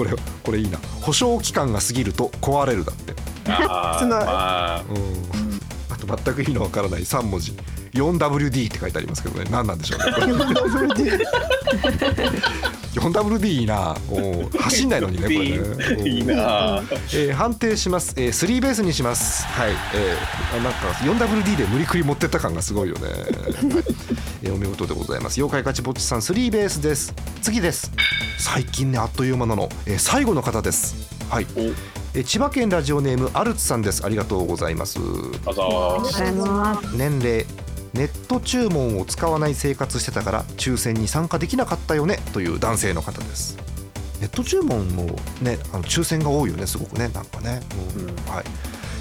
[0.02, 0.12] これ
[0.44, 0.80] これいいな。
[1.02, 3.14] 保証期間が過ぎると壊れるだって。
[3.48, 4.82] あーつなまあ。
[4.82, 5.62] うん。
[5.94, 7.54] あと全く意味のわからない3文字。
[7.94, 9.48] 4WD って書いてありますけどね。
[9.52, 10.06] 何なんでしょうね。
[10.12, 10.34] これ
[12.94, 13.96] 4WD いいな。
[14.10, 14.58] おー。
[14.58, 15.58] 走んないのにねこれね。
[15.58, 16.08] うん。
[16.08, 16.78] いいな。
[16.78, 16.84] あ。
[17.14, 19.46] えー判定します、えー、3ベースにします。
[19.46, 25.40] はい、えー、あなんか 4WD で無理くり持ってった感がすごいよね、は いえーお見事でございます。
[25.40, 27.14] 妖怪ガチぼっちさん3ベースです。
[27.42, 27.92] 次です。
[28.40, 30.96] 最近ねあっという間なの、えー最後の方です。
[31.30, 31.46] はい、
[32.26, 34.04] 千葉県ラジオネームアルツさんです。
[34.06, 35.00] ありがとうございます。
[35.46, 36.12] あざーす。
[36.12, 36.98] ございます。
[36.98, 37.46] 年齢
[37.94, 43.58] ネット注文を使わない生活してたから抽選に参加できなかったよねという男性の方です。
[44.22, 45.04] ネット注文も
[45.42, 47.62] ねあの抽選が多いよねすごくねなんかね、
[47.98, 48.06] うん。
[48.34, 48.46] はい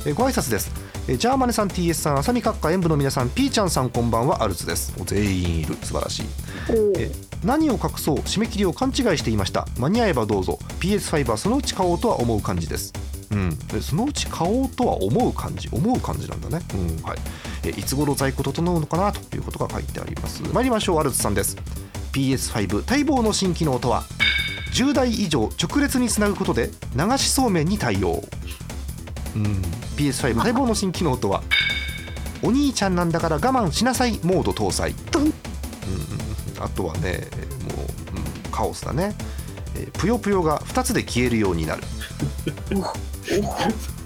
[0.07, 0.71] えご挨拶です。
[1.09, 4.95] えジャーマネさん TS さん浅見閣下演舞の皆さんピーちゃんさんこんばんはアルツです。
[5.05, 5.75] 全員いる。
[5.83, 6.27] 素晴らしい。
[6.97, 7.11] え
[7.45, 9.67] 何を隠そう締め切りを勘違いしていました。
[9.79, 10.59] 間に合えばどうぞ。
[10.81, 12.95] PS5 はそのうち買おうとは思う感じです。
[13.31, 15.69] うん、でそのうち買おうとは思う感じ？
[15.71, 17.19] 思う感じなんだね、うんはい、
[17.65, 20.43] えいつ頃在庫整うのかなということが書いてあります。
[20.43, 21.57] 参りましょうアルツさんです。
[22.13, 24.05] PS5 待望の新機能とは
[24.73, 28.23] ？10台以上直列につなぐことで流しそうめんに対応、
[29.37, 29.63] うん、
[29.97, 31.43] PS5 待望の新機能とは
[32.43, 37.29] お兄ちゃんなんだから我慢しなさいモード搭載、うん、あとはね
[37.77, 39.15] もう、うん、カオスだね。
[39.77, 41.83] えぷよぷよが2つで消えるようになる。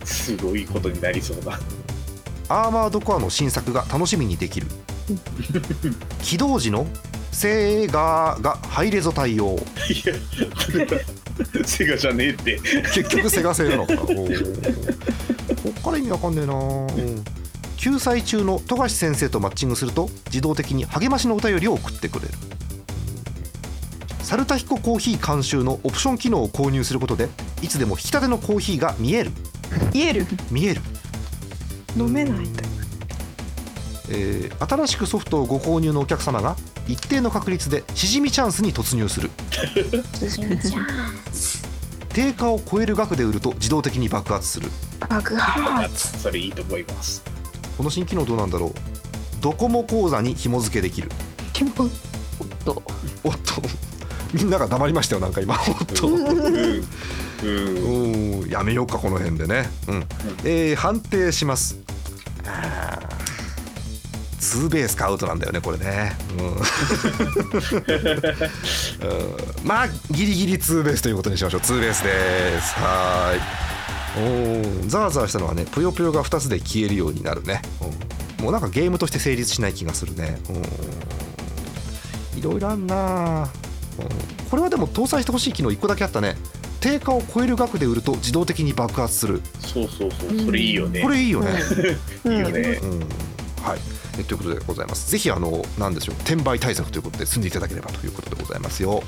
[0.05, 1.59] すごいことになりそうだ。
[2.49, 4.67] アーマードコアの新作が楽しみにできる
[6.23, 6.87] 起動時の
[7.33, 9.57] セーガーがハイレゾ対応
[9.89, 10.15] いや、
[11.64, 12.61] セガじゃねえって。
[12.95, 14.05] 結局セガ製なのか こ
[15.71, 17.25] っから意味わかんねえな、うん。
[17.77, 22.33] 救済中の富樫先生とマッチングすると自動的に励ましのお便りを送ってくれる。
[24.23, 27.29] サルタヒココーヒー監修のオプション機能を購入することで
[27.61, 29.31] いつでも引き立てのコーヒーが見える。
[29.93, 30.27] 言える。
[30.51, 30.81] 見える。
[31.97, 32.62] 飲めないんだ
[34.09, 39.31] えー新しくソフトをご購入のお客様が一定の確率でしじみチャンスに突入する。
[42.11, 44.70] 定価を超える額で売ると自動的に爆発する。
[45.09, 46.18] 爆発。
[46.20, 47.23] それいいと思います。
[47.77, 48.73] この新機能どうなんだろう？
[49.40, 51.11] ドコモ口座に紐付けできる。
[52.64, 52.83] と。
[53.25, 53.62] おっと。
[54.33, 55.55] みんなが黙りましたよなんか今。
[55.55, 56.09] おっと。
[56.09, 56.27] うん。
[57.42, 58.42] うん。
[58.42, 60.07] うんやめようかこの辺でね、うん。
[60.44, 61.77] えー判定します
[64.45, 66.47] ツーベースかアウトなんだよねこれね、うん。
[66.49, 66.57] うん。
[69.65, 71.61] まあギリギリツーベースということにしましょう。
[71.63, 72.75] ツーベースです。
[72.75, 74.23] はーい。
[74.23, 74.89] おー。
[74.89, 77.63] ザーザーしたのはねぷよぷよが2つで消えるようになるね、
[78.39, 78.45] うん。
[78.45, 82.39] もうなんかゲームとして成立しない気がするね、うん。
[82.39, 83.49] いろいろあんな、
[83.99, 84.09] うん。
[84.51, 86.37] これはでも搭載してほしい機能1個だけあったね。
[86.81, 89.41] 定価を超える額で売ると自動的に爆発する。
[89.59, 90.39] そうそうそう。
[90.39, 91.01] それいいよね。
[91.01, 91.49] これいいよね、
[92.27, 92.61] いいよね。
[92.83, 92.99] うん。
[93.65, 95.11] はいえということでございます。
[95.11, 99.03] ぜひあのなんでしょう転売対策ということで済んでいただければということでございますよ、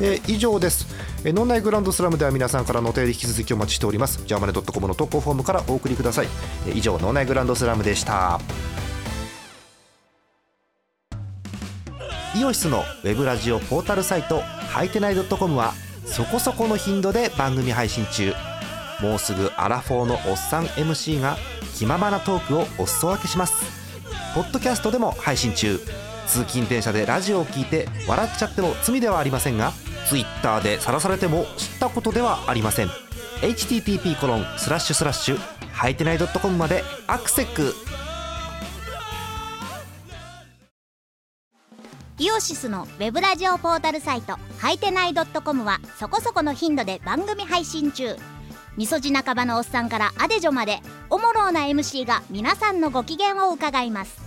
[0.00, 0.86] えー以上です、
[1.24, 4.22] えー、ノンナイグランドスラムでは皆さんからのお便り引き続きお待ちしております。
[4.24, 6.28] ジャーマネドットコムの投稿フォームからお送りください、
[6.66, 8.40] えー以上ノンナイグランドスラムでした。
[12.34, 15.74] イオシスのウェブラジオポータルサイトはいてない .com は
[16.06, 18.32] そこそこの頻度で番組配信中。
[19.02, 21.36] もうすぐアラフォーのおっさん MC が
[21.76, 23.81] 気ままなトークをお裾分けします。
[24.34, 25.78] ポッドキャストでも配信中。
[26.26, 29.72] 通勤電車でラジオを聞いて笑っちゃっても罪ではありませんが
[30.08, 32.88] Twitter で晒されても知ったことではありません。
[33.42, 35.38] http コロンスラッシュスラッシュ
[35.72, 37.74] はいてない .com までアクセック
[42.18, 48.16] イオシスのウェブラジオポータルサイトはいてない .com はそこそこの頻度で番組配信中。
[48.76, 50.80] みそじ半ばのおっさんからアデジョまで
[51.10, 54.18] おもろうな MC が皆さんのご機嫌を伺います。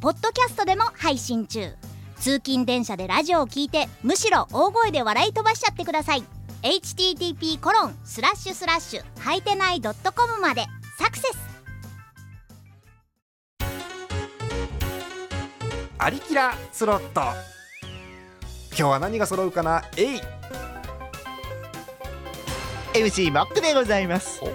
[0.00, 1.72] ポッドキャストでも配信中。
[2.18, 6.24] 通勤電車でラジオを聞いてむしろ大声で笑い飛ばしちゃってください。
[6.62, 9.92] http コロンスラッシュスラッシュはいてない .com
[10.40, 10.66] まで。
[10.98, 11.38] サクセス。
[15.98, 17.22] アリキラスロット。
[18.70, 19.82] 今日は何が揃うかな？
[19.96, 20.20] えい。
[22.94, 24.40] MC モックでございます。
[24.40, 24.46] お。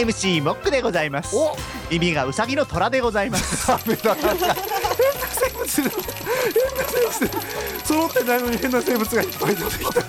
[0.00, 1.36] MC モックでございます。
[1.36, 1.54] お。
[1.90, 3.70] 耳がウサギの虎でございます。
[3.84, 4.14] 変な
[5.36, 5.68] 生物
[7.84, 10.02] 揃ってないのに変な生物がいっぱい出てきた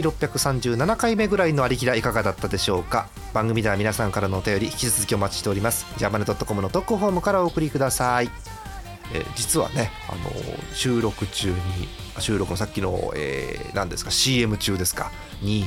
[0.00, 3.08] 第637回目ぐらいのありきらいかがだったでしょうか？
[3.34, 5.86] 番組では皆さんからのお便り引き続きお待ちしております。
[5.96, 8.30] ジャパネドットコムの特報フォームからお送りください、
[9.12, 11.56] えー実はね、あのー収録中に
[12.16, 15.10] あ収録のさっきの、えー何ですか？CM 中ですか？
[15.42, 15.64] に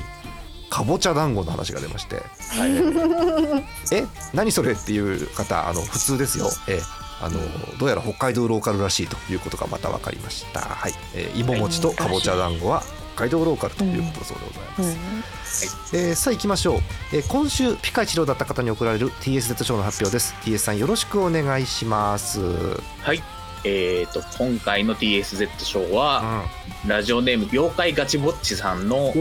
[0.70, 2.22] かぼちゃ団子の話が出まして、
[3.92, 7.38] え何それっていう方あの普通ですよ、えーあの
[7.78, 10.94] どうやら北海道ローカルらしいということがまた分かりました、はい。
[11.14, 16.80] えー芋餅とかぼちゃ団子は北海道ローカルということだそうでございます、えーさあ行きましょう、
[17.14, 20.34] えー今週ピカイチローだった方に贈られる TSZ 賞の発表です。
[20.42, 23.22] TS さんよろしくお願いします、うん、はい。
[23.64, 26.46] えー、と今回の TSZ 賞は、
[26.88, 29.14] ラジオネーム妖怪ガチぼっちさんの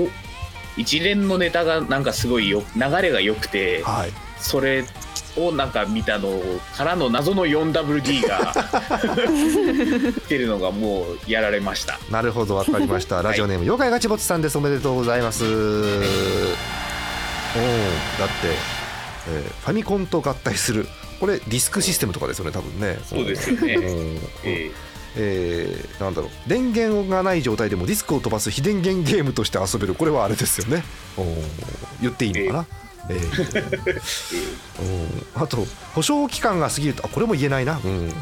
[0.78, 4.10] 一連のネタがなんかすごいよ流れが良くてはい。
[4.38, 4.84] それ
[5.36, 6.40] をなんか見たの
[6.76, 8.52] からの謎の 4WD が
[10.12, 11.98] 来てるのがもうやられました。
[12.10, 13.22] なるほどわかりました。
[13.22, 14.58] ラジオネーム妖怪ガチボツさんです。
[14.58, 15.44] おめでとうございます。
[15.44, 15.56] おおだ
[18.26, 18.34] って、
[19.28, 20.86] えーファミコンと合体する。
[21.20, 22.98] これディスクシステムとかですよね多分ね。
[23.04, 23.74] そうですよね。
[23.74, 24.70] うんえ
[25.16, 25.84] え。
[25.98, 26.30] ーなんだろう。
[26.48, 29.94] 電源がない状態でもディスクを飛ばす非電源ゲームとして遊べる。
[29.94, 30.82] これはあれですよね。
[32.00, 33.20] 言っていいのかな、えーうん。
[35.34, 38.12] あと保証期間が過ぎるとあこれも言えないな、うん、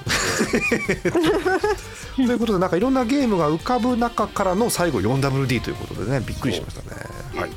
[2.16, 6.88] ということでなんかいろんなゲームが浮かぶ中からの最後 4WD ということでねびっくりしましたね。
[7.34, 7.50] はい。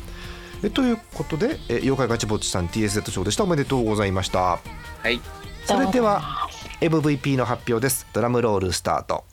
[0.64, 3.44] えということで、え妖怪ガチぼっちさん TSZ 賞でした。
[3.44, 4.40] おめでとうございました。
[4.40, 4.60] は
[5.06, 5.20] い。
[5.66, 6.48] それでは
[6.82, 8.06] MVP の発表です。
[8.14, 9.24] ドラムロールスタート。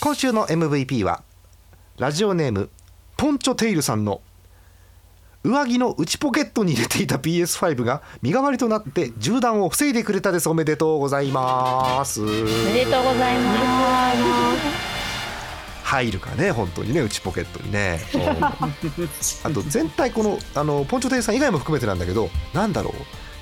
[0.00, 1.24] 今週の MVP は
[1.98, 2.70] ラジオネーム
[3.16, 4.20] ポンチョテイルさんの
[5.48, 10.48] 上着の内ポケットに入れていた PS5 が身代わりとなって銃弾を防いでくれたです。
[10.50, 12.20] おめでとうございます。
[12.20, 14.98] おめでとうございます。
[15.84, 17.98] 入るかね本当にね内ポケットにね。
[18.14, 18.44] うん。
[18.44, 22.92] あと全体このあのポンチョテイルさん以外も含めてなんだけどなんだろう。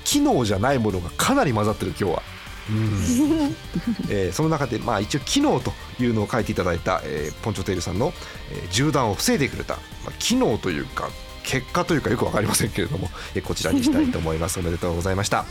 [0.05, 2.23] 機能じゃないものがかなり混ざってる今日は。
[2.69, 3.55] うん。
[4.09, 8.13] えーその中で、まあ、一応機能というのを書いていただいた、えーポンチョテイルさんの、
[8.49, 9.73] えー銃弾を防いでくれた、
[10.05, 11.09] まあ、機能というか
[11.47, 14.59] 結果というかよく分かりませんけれども、えーこちらにしたいと思います。
[14.59, 15.45] おめでとうございました。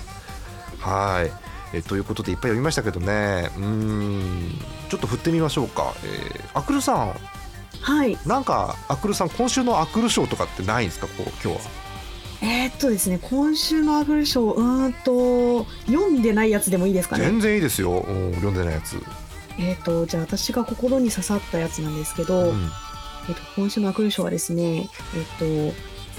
[0.79, 1.33] はい、
[1.75, 3.51] えーということでいっぱい読みましたけどね。
[3.57, 4.59] うーん。
[4.91, 7.15] ちょっと振ってみましょうか、えーアクルさん。
[7.81, 8.19] はい。
[8.27, 11.07] なんかアクルさん今週のアクル賞とかってないんですか？
[11.07, 11.71] こう今日は。
[12.43, 17.25] えー、っとですね今週のアグル賞うーんと読んでないやつでもいいですかね？
[17.25, 19.03] 全然いいですよ、うん読んでないやつ、
[19.59, 22.71] えー、っとじゃあ私が心に刺さったやつなんですけど、うん
[23.29, 25.75] えっと、今週のアクル賞はですね、えっと、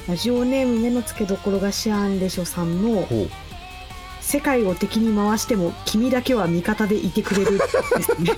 [0.07, 3.29] ラジオネーム目の付けどころがシアンでしょさんのほう
[4.21, 7.63] 「世界を敵に回しても君だけは味方でいてくれる」で
[8.01, 8.31] すね。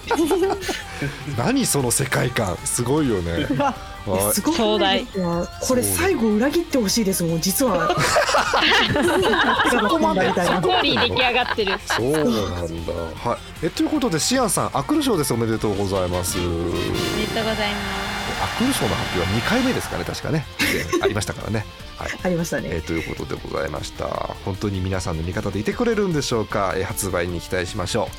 [1.37, 3.47] 何その世界観すごいよね。
[3.57, 7.95] はいすごくないですかこれ最後裏切ってほしいですもん実は。
[9.69, 10.27] そこまで。
[10.27, 11.79] みたいなストーリー出来上がってる。
[11.85, 12.93] そうなんだ。
[13.23, 13.65] はい。
[13.65, 15.33] えということでシアンさんアクル賞です。
[15.33, 16.39] おめでとうございます。
[16.39, 16.51] おめで
[17.35, 18.08] とうございます
[18.41, 20.45] アクル賞の発表は2回目ですかね確かね。
[21.01, 21.65] ありましたからね。
[21.97, 22.09] はい。
[22.23, 24.05] ありましたえねーということでございました。
[24.45, 28.09] 本当に皆さんの味方でいてくれるんでしょうか、えー発売に期待しましょ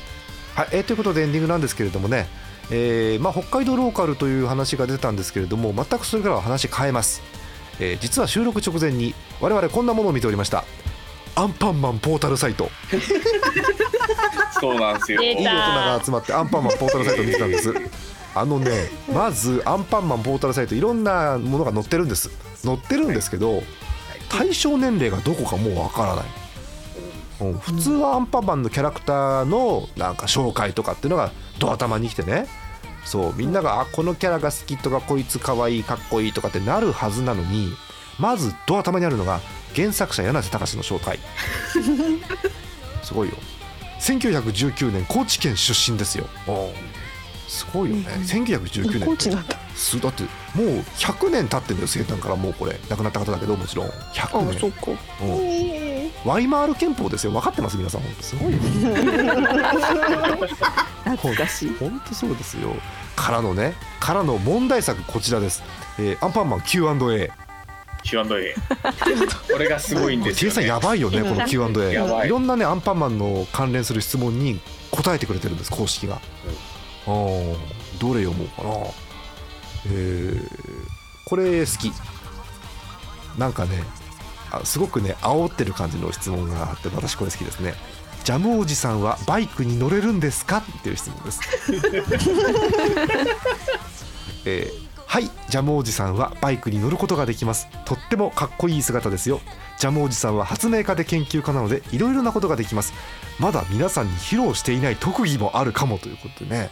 [0.55, 0.69] う、はい。
[0.71, 2.27] えーということでエンディングなんですけれどもね、
[2.69, 7.21] えーまあ、北海道ローカルという話が出たんですけれども全くそれからは話変えます、
[7.79, 10.63] えー実は収録直前に我々こんなものを見ておりました。
[11.33, 12.69] アンパンマンポータルサイト。
[14.59, 15.21] そうなんですよ。
[15.21, 17.73] 出いい大人が集まってアンパンマンポータルサイトを見てたんです
[18.33, 22.29] あのね まずアンパンマンポータルサイトいろんなものが載ってるんです。
[22.55, 23.63] 載ってるんですけど、
[24.29, 26.25] 対象年齢がどこかもうわからない、
[27.41, 32.47] うん、普通はアンパンマンのキャラクターのなんか紹介とかっていうのがド頭に来てね。
[33.03, 33.33] そう。
[33.35, 37.73] みんながあこのキャラが好きとかこいつかわいいかっこいいとかってなるはずなのに
[38.19, 39.41] まずド頭にあるのが
[39.75, 41.19] 原作者柳瀬隆の紹介。
[43.01, 43.35] すごいよ。
[44.01, 46.25] 1919年高知県出身ですよ
[47.51, 48.03] すごいよね。
[48.23, 49.29] 1919年って。
[49.29, 49.43] だ。
[49.75, 53.87] すだってもう100年経ってるんだよ生誕からもうこれ亡くなった方だけどもちろん。
[53.87, 54.91] 100あ年そっか。
[54.91, 54.97] うん。
[55.41, 58.01] えワイマール憲法ですよ分かってます皆さん。
[58.01, 58.59] 本当すごいよ
[61.03, 62.73] 懐かしい本当そうですよ。
[63.17, 65.61] からのねからの問題作こちらです、
[65.99, 67.31] えーアンパンマン Q&A
[68.03, 68.55] Q&A。
[69.51, 70.55] これがすごいんですよ、ね。
[70.55, 72.27] さんやばいよねこの Q&A やばい。
[72.27, 76.21] いろんなねアンパンマンの関連する質問に答えてくれてるんです公式が、
[77.07, 77.09] あ
[77.99, 78.69] どれ読もうかな。
[79.87, 80.47] えー
[81.25, 81.91] これ好き。
[83.39, 83.81] なんかね
[84.51, 87.73] あすごくね煽ってる感じの質問があって私これ好きですね。
[88.25, 91.39] ジャムおじさんはバイクに乗れるんですかっていう質問です。
[94.45, 95.29] えーはい。
[95.49, 97.67] ジャムおじさんはバイクに乗ることができます。
[97.83, 99.41] とってもかっこいい姿ですよ。
[99.77, 102.93] ジャムおじさんは発明家で研究家なのでいろいろなことができます。
[103.37, 106.69] まだ皆さんに披露していない特技もあるかもということでね。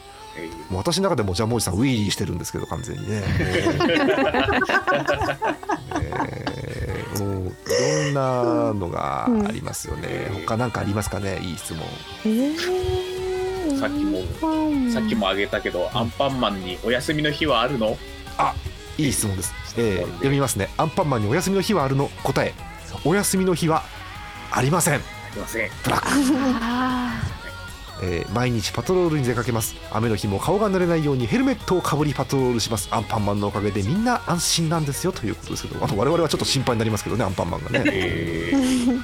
[0.71, 3.23] 私の中でもジャムおじさんウィーリーしてるんですけど完全にね。
[6.01, 7.51] えーもうい
[8.05, 11.39] ろんなのがありますよね、他なんかありますかね？
[11.41, 11.85] いい質問。
[13.79, 14.21] さっきも、
[14.93, 17.97] さっきもあげたけど、アンパンマンにお休みの日はあるの？
[18.97, 20.69] いい質問です、えー読みますね。
[20.77, 22.09] アンパンマンにお休みの日はあるの？
[22.23, 22.53] 答え。
[23.05, 23.83] お休みの日は
[24.51, 24.99] ありません。
[25.33, 25.69] すいません。
[25.83, 26.09] ブラック
[28.01, 29.75] えー毎日パトロールに出かけます。
[29.91, 32.87] 雨の日も顔が濡れないようにヘルメットをかぶりパトロールします。
[32.91, 37.83] アンパンマンのおかげでみんな安心なんですよということですけどあと我々はちょっと心配になりますけどねアンパンマンがね。
[37.85, 39.03] えー。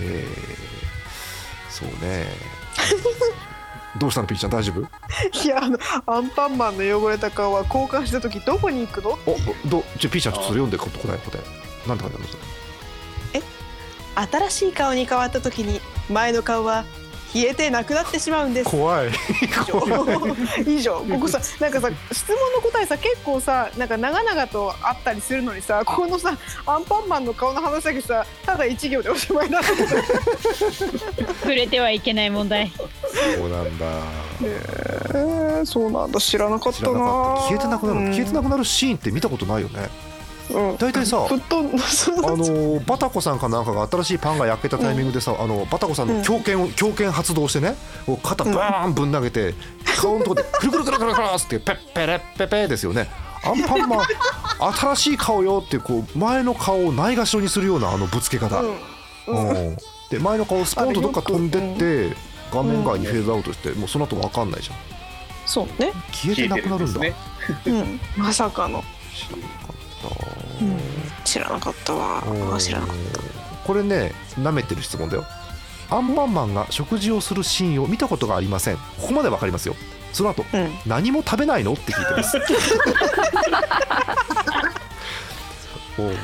[0.00, 1.70] えー。
[1.70, 2.26] そうね。
[3.98, 4.80] どうしたのピーちゃん大丈夫？
[5.44, 9.18] いやあのアンパンマンの汚れた顔は交換した時どこに行くの？
[9.26, 9.36] お
[9.68, 11.88] どじゃあピーちゃんちょっとそれ読んで答え答え。
[11.88, 12.36] なんて書いてあるのそ
[13.34, 13.42] れ？
[14.14, 16.84] 新しい顔に変わった時に前の顔は
[17.34, 18.70] 冷えてなくなってしまうんです。
[18.70, 19.10] 怖い。
[20.66, 21.00] 以上。
[21.00, 29.84] ここさなんかさ質問の答えさ結構さなんか長々とあったりするのにさこのさアンパンマンの顔の話だけさただ一行でおしまいになってた。
[31.34, 32.70] 触れてはいけない問題。
[33.36, 33.86] そうなんだ。
[34.44, 36.20] えー、そうなんだ。
[36.20, 37.42] 知らなかっ知らたななかった。
[37.42, 38.12] 消えてなくなる、うん。
[38.12, 39.88] 消えてなくなるシーンって見たことないよね。
[40.06, 40.11] うん
[40.78, 47.74] 大体さあのバタコさんかなんかが新しいパンが焼けたタイミングでさ、あのバタコさんの狂犬を狂犬発動してね
[48.22, 49.54] 肩バーンぶん投げて、
[50.00, 53.08] 顔のとこで くるくるくるくるくるってペッペレッペペですよね。
[53.44, 54.06] アンパンマン
[54.78, 59.48] 新しい顔よってこう前の顔をないがしろにするようなあのぶつけ方、うん。
[59.48, 59.76] うん。
[60.10, 62.16] で前の顔スポンとどっか飛んでって
[62.52, 64.76] 画面外にフェードアウトしてもうその後わかんないじゃん。
[65.44, 67.00] そうね、消えてなくなるんだ。
[67.66, 68.84] うん、まさかの。
[69.12, 70.41] 知らなかった、うん
[71.24, 72.22] 知らなかったわ。
[72.26, 72.58] うん。
[72.58, 72.96] 知らなかっ
[73.64, 75.24] これね舐めてる質問だよ。
[75.90, 78.76] アンパンマンが食事をするシーンを見たことがありません。
[78.76, 79.76] ここまでわかりますよ。
[80.12, 80.70] その後たうん。
[80.86, 82.38] 何も食べないのって聞いてます。
[85.98, 86.16] おう。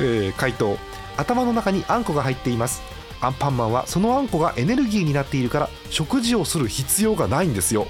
[0.00, 0.78] えー回答。
[1.16, 2.82] 頭の中にあんこが入っています。
[3.20, 7.86] アンパンマンはそのあんこがエネルギーになっているから食事をする必要がないんですよ。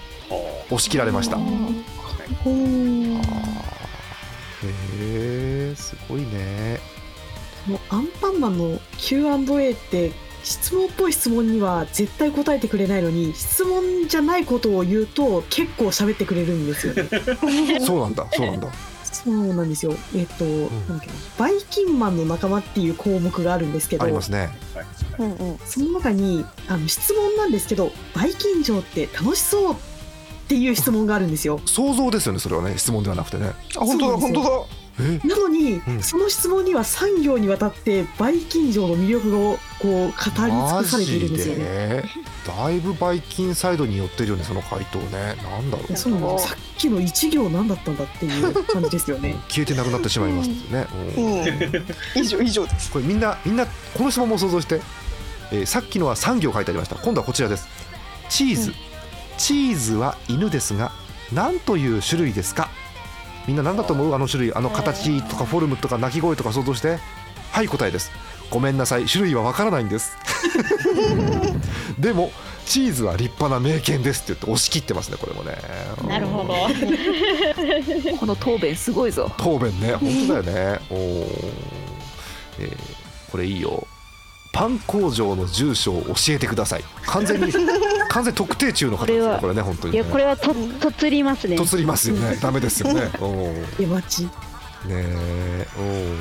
[0.66, 1.36] 押し切られました。
[1.36, 1.84] うん
[3.24, 3.32] あ
[5.76, 6.80] すごいね。
[7.66, 10.12] もうアンパンマンの Q&A って
[10.42, 17.08] 質問っぽい質問には絶対答えてくれないのに質問じゃないことを言うと結構喋ってくれるんですよね。
[17.80, 18.68] そうなんだそうなんだ。
[19.24, 19.94] そうなんですよ。
[20.16, 21.12] えっ、と、なんだっけな。
[21.38, 24.50] バイキンマンの仲間っていう項目があるんですけどありますね。
[25.18, 25.58] うんうん。
[25.64, 29.76] その中にあの質問なんですけどバイキン城って楽しそうっ
[30.48, 31.60] ていう質問があるんですよ。
[31.66, 32.74] 想像ですよねそれはね。
[32.78, 33.52] 質問ではなくてね。
[33.76, 34.50] あ本当だ本当だ。
[34.50, 34.81] え
[35.24, 36.02] なのに、うん。
[36.02, 41.62] その質問には3行にわたってバイキン城の魅力をこう語り尽くされているんですよね。
[41.64, 42.52] マジで。
[42.62, 45.36] だいぶバイキンサイドに寄ってるよねその回答ね。
[45.42, 45.96] なんだろう。
[45.96, 49.36] そうなさっきの1行何だったんだっていう感じですよね。
[49.48, 50.86] 消えてなくなってしまいますね、
[51.16, 51.42] うん。
[51.42, 51.84] うん
[52.16, 52.90] 以上以上です。
[52.90, 54.80] これみんなみんなこの質問も想像して、
[55.52, 56.96] えーさっきのは3行書いてありました。
[56.96, 57.66] 今度はこちらです。
[58.28, 58.72] チーズ、
[59.38, 60.92] チーズは犬ですが
[61.32, 62.68] 何という種類ですか？
[63.46, 64.14] みんな何だと思う？
[64.14, 66.98] あの種類あの形とかフォルムとか鳴き声とか想像して。
[67.50, 68.10] はい答えです。
[68.50, 69.04] ごめんなさい。
[69.06, 70.16] 種類はわからないんです。
[71.98, 72.30] でも
[72.64, 75.56] チーズは立派な名犬ですって言って押し切ってますねこれもね。
[76.08, 76.54] なるほど。
[78.18, 79.30] この答弁すごいぞ。
[79.36, 79.94] 答弁ね。
[80.00, 80.80] 本当だよね。
[80.90, 81.52] おー。
[82.60, 82.76] えー
[83.30, 83.86] これいいよ。
[84.52, 86.84] パン工場の住所を教えてください。
[87.06, 87.50] 完全に
[88.12, 89.40] 完全に特定中の方ですねこれは。
[89.40, 91.56] これね本当に、ね、いやこれはととつりますね。
[91.56, 92.36] とつりますよね。
[92.42, 93.10] ダメですよね。
[93.20, 94.30] おー出待ちね
[94.90, 95.66] え。
[95.78, 96.16] おー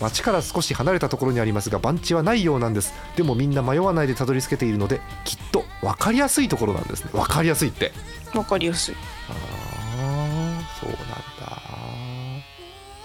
[0.00, 2.92] 町から少し離れたところにありますが番地はないようなんです。
[3.14, 7.10] でもみんな迷わないでたどり着けているのできっと分かりやすいところなんですね。
[7.12, 7.92] 分かりやすいって。
[8.34, 8.94] わかりやすい。
[9.30, 11.62] ああそうなんだ。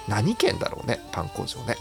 [0.08, 1.78] 何県だろうねパン工場ね。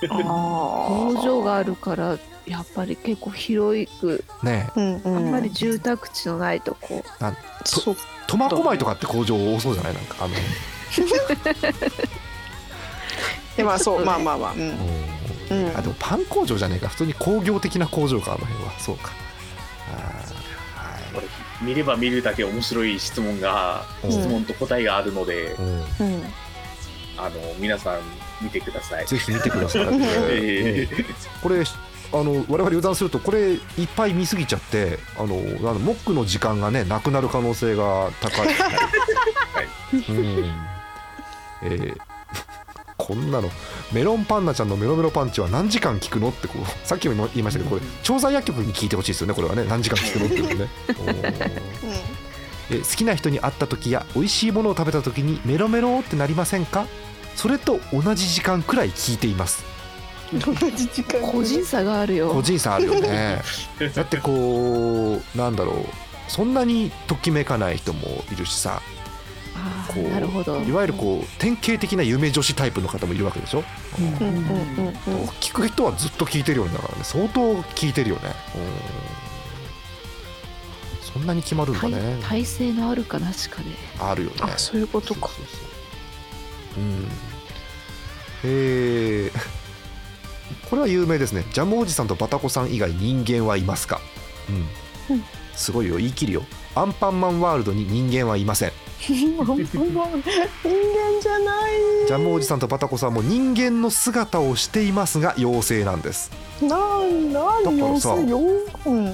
[0.00, 4.80] 工場があるからやっぱり結構広くねえ。
[4.80, 5.16] うんうん。
[5.16, 7.02] あんまり住宅地のないとこ。
[7.20, 9.94] なんそう苫小牧とかって工場多そうじゃない？
[9.94, 10.34] なんかあの。
[13.56, 14.60] でまあそうまあまあまあうん。
[14.60, 15.76] うん。
[15.76, 16.88] あでもパン工場じゃねえか。
[16.88, 18.72] 普通に工業的な工場かあの辺は。
[18.78, 19.12] そうか。
[19.88, 21.26] あーこれ
[21.62, 24.12] 見れば見るだけ面白い質問がうん。
[24.12, 25.66] 質問と答えがあるので、はいうん。
[25.66, 26.22] うん。
[27.16, 28.00] あの皆さん
[28.42, 29.06] 見てください。
[29.06, 31.04] ぜひ見てください、 えー
[31.40, 31.62] これ
[32.12, 33.60] あの我々油断するとこれいっ
[33.96, 35.36] ぱい見すぎちゃってあの
[35.68, 38.48] あのモックの時間がねなくなる可能性が高い、
[39.92, 40.54] うん。
[41.62, 41.96] えー
[42.96, 43.50] こんなの。
[43.92, 49.64] メロンパンナちゃんのメロメロパンチは何時間聞くのってこうさっきも言いましたけどこれ調剤薬局に聞いてほしいですよねこれはね。
[49.64, 50.70] 何時間聞くのっていうのね。
[52.70, 56.86] え好きな人に会った時や美味しいものを食べた時にメロメロってなりませんか？
[57.36, 59.64] それと同じ時間くらい聞いています
[61.32, 62.30] 個人差があるよ。
[62.32, 63.42] 個人差あるよね。
[63.94, 65.86] だってこうなんだろう
[66.28, 68.80] そんなにときめかない人もいるしさ。
[69.56, 70.60] あこうーなるほど。
[70.62, 73.62] いわゆるこう典型的な夢女子タイプの方もいるわけでしょ、
[73.98, 74.06] うん。
[74.06, 74.12] うん。
[74.16, 74.86] うん。
[74.86, 74.94] うん。
[75.40, 77.04] 聞く人はずっと聞いてるよねだからね。
[77.04, 78.22] 相当聞いてるよね。
[78.56, 78.62] うん。
[81.14, 83.66] そんなに決まるんだ体ね体勢のあるかなしかね。
[84.00, 84.36] あるよね。
[84.40, 85.28] あそういうことか。
[85.28, 85.46] そうそう
[86.74, 86.82] そう。
[86.82, 87.08] うん。
[88.42, 89.63] えー
[90.70, 91.44] これは有名ですね。
[91.52, 94.00] ジャムおじさんとバタコさん以外人間はいますか？
[95.08, 95.24] うん、うん。
[95.54, 95.96] すごいよ。
[95.96, 96.42] 言い切るよ。
[96.74, 98.72] アンパンマンワールドに人間はいません。
[98.98, 101.72] 人間じゃない。
[102.06, 106.30] ジャムおじさんとバタコさんも人間の姿をしていますが妖精なんです。
[106.62, 108.26] なんなんだからさうん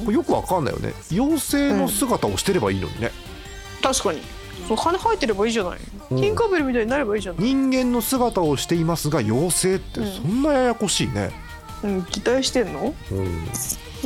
[0.04, 0.94] これよくわかんないよね。
[1.10, 1.38] 妖
[1.72, 3.10] 精の姿をしてればいいのにね、
[3.82, 4.20] 確かに
[4.70, 5.78] そう羽生えてればいいじゃない、
[6.12, 6.20] うん。
[6.20, 10.12] ティンカーベルみたいになればいいじゃない、人間の姿をしていますが妖精ってうん。
[10.12, 11.32] そんなややこしいね、
[11.82, 13.44] うん、期待してんの、うん、うん、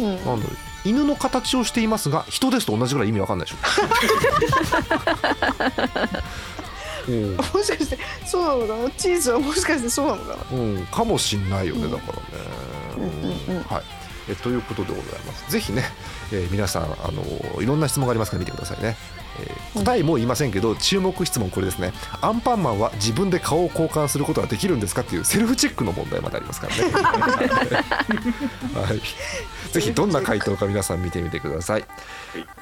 [0.00, 0.40] なんだろう。
[0.86, 3.58] 犬の形をしていますが人ですと同じぐらい意味わかんないでしょ、
[7.12, 7.36] うん。
[7.36, 8.90] もしかしてそうなのかな？
[8.92, 10.58] チーズはもしかしてそうなのかな？
[10.58, 11.90] うん、かもしんないよね、うん。
[11.90, 12.22] だからね。
[12.96, 13.06] うんう
[13.54, 13.62] んうん。
[13.64, 13.82] はい。
[14.30, 15.50] えということでございます。
[15.52, 15.84] ぜひね、
[16.32, 18.96] えー皆さんあのいろんな質問がありますから見てくださいね。
[19.40, 21.92] えー答えも言いませんけど、注目質問これですね。
[22.20, 26.82] アンパンマンは自分で顔を交換することはできるんですかっていうセルフチェックの問題までありますからね。
[28.74, 29.00] はい。
[29.72, 31.84] ぜひどんな回答か皆さん見てみてください。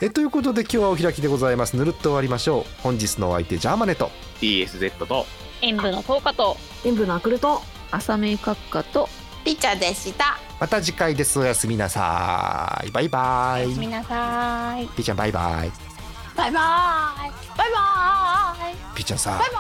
[0.01, 1.77] えということで今日はお開きでございます。
[1.77, 2.83] ぬるっと終わりましょう。
[2.83, 4.11] 本日のお相手ジャーマネと
[4.41, 5.27] TSZ と
[5.61, 9.09] 演舞の10日と塩分のアクルト浅め閣下と
[9.45, 11.39] ピッチャーでしたまた次回です。
[11.39, 12.91] おやすみなさい。
[12.91, 13.67] バイバイ。
[13.75, 15.92] みなさいピーちゃんバイバイ。
[16.37, 17.31] バイバーイ。
[17.57, 18.77] バイバーイ。
[18.97, 19.39] ピーちゃんさ。
[19.39, 19.59] バイバ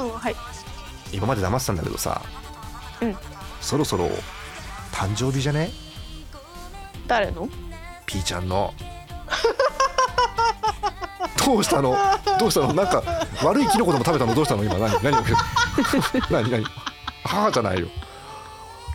[0.00, 0.10] ーイ。
[0.10, 0.36] うんはい。
[1.12, 2.22] 今まで黙ってたんだけどさ、
[3.00, 3.16] うん。
[3.60, 4.08] そろそろ
[4.92, 5.70] 誕生日じゃね？
[7.06, 7.48] 誰の？
[8.06, 8.72] ピーちゃんの。
[11.44, 11.96] どうしたの？
[12.38, 12.72] どうしたの？
[12.72, 13.02] なんか
[13.42, 14.34] 悪いキノコでも食べたの？
[14.34, 14.62] どうしたの？
[14.62, 14.92] 今何？
[15.02, 15.12] 何
[16.30, 16.50] 何？
[16.50, 16.64] 何？
[17.24, 17.88] 母じゃないよ。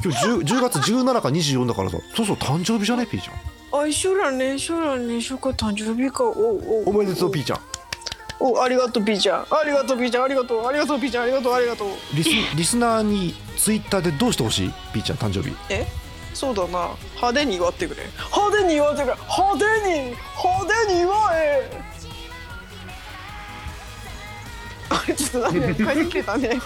[0.03, 3.05] 今日 10, 10月17か24だからさそうそう誕生日じゃね？
[3.05, 3.35] ピーちゃん
[3.81, 4.55] あ一緒だね。
[4.55, 5.17] 一緒だね。
[5.17, 6.89] 一緒か誕生日かおうおう。
[6.89, 7.59] おめでとうピーちゃん。
[8.39, 9.41] おありがとうピーちゃん。
[9.49, 10.23] ありがとうピーちゃん。
[10.23, 10.65] ありがとう。
[10.67, 11.23] ありがとうピーちゃん。
[11.23, 11.89] ありがとうありがとう。
[12.13, 14.73] リス リスナーにツイッターでどうしてほしい？
[14.93, 15.55] ピーちゃん誕生日。
[16.33, 16.89] そうだな。
[17.15, 18.03] 派手に祝ってくれ。
[18.31, 19.15] 派手に祝ってくれ。
[19.15, 21.95] 派手に派手に祝え。
[25.15, 26.47] ちょっとなんで回線切れたね。
[26.49, 26.59] ね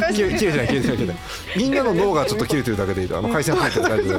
[0.00, 1.16] 回線切れてない切れてない切れてない
[1.56, 3.14] みんなの脳がちょっと切れてるだけでいい。
[3.14, 4.10] あの回線入ってるだけで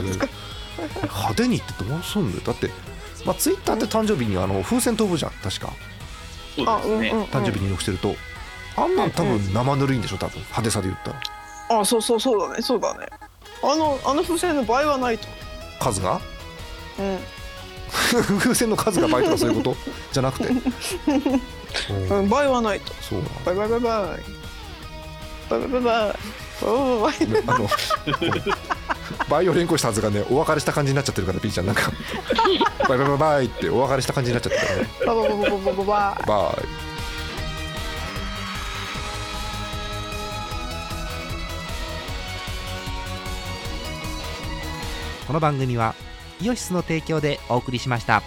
[1.04, 2.36] 派手にってどうすんの？
[2.36, 2.70] よだって
[3.26, 5.32] まあツイッターって誕生日にあの風船飛ぶじゃん。
[5.44, 5.74] 確か。
[6.56, 8.16] そうあですね、誕生日に入力してると。
[8.78, 10.18] あんなん多分生ぬるいんでしょ？
[10.18, 10.40] 多分。
[10.40, 11.80] 派手さで言ったら。
[11.82, 12.62] あそうそうそうだね。
[12.62, 13.08] そうだね。
[13.64, 15.28] あのあの風船の場合はないと。
[15.80, 16.22] 数が？
[17.00, 17.20] うん。
[18.40, 19.76] 風船の数が倍とかそういうこと？
[20.12, 20.50] じゃなくて。
[22.10, 22.94] うんうん、場合はないと。
[23.02, 25.50] そうバイバイバイバイ。
[25.50, 26.16] バイバイバイバイ。
[26.62, 26.68] バ
[27.18, 27.70] イバイバイあの
[29.30, 31.92] バイオ連呼したはずがねお別れした感じになっちゃってるからピーちゃんなんか
[32.88, 36.28] バイバイバイバイってお別れした感じになっちゃってるからねバイバイバイバイバイバイバイ。
[36.28, 37.76] バイ
[45.28, 45.96] この番組は
[46.42, 48.22] イオシスの提供でお送りしました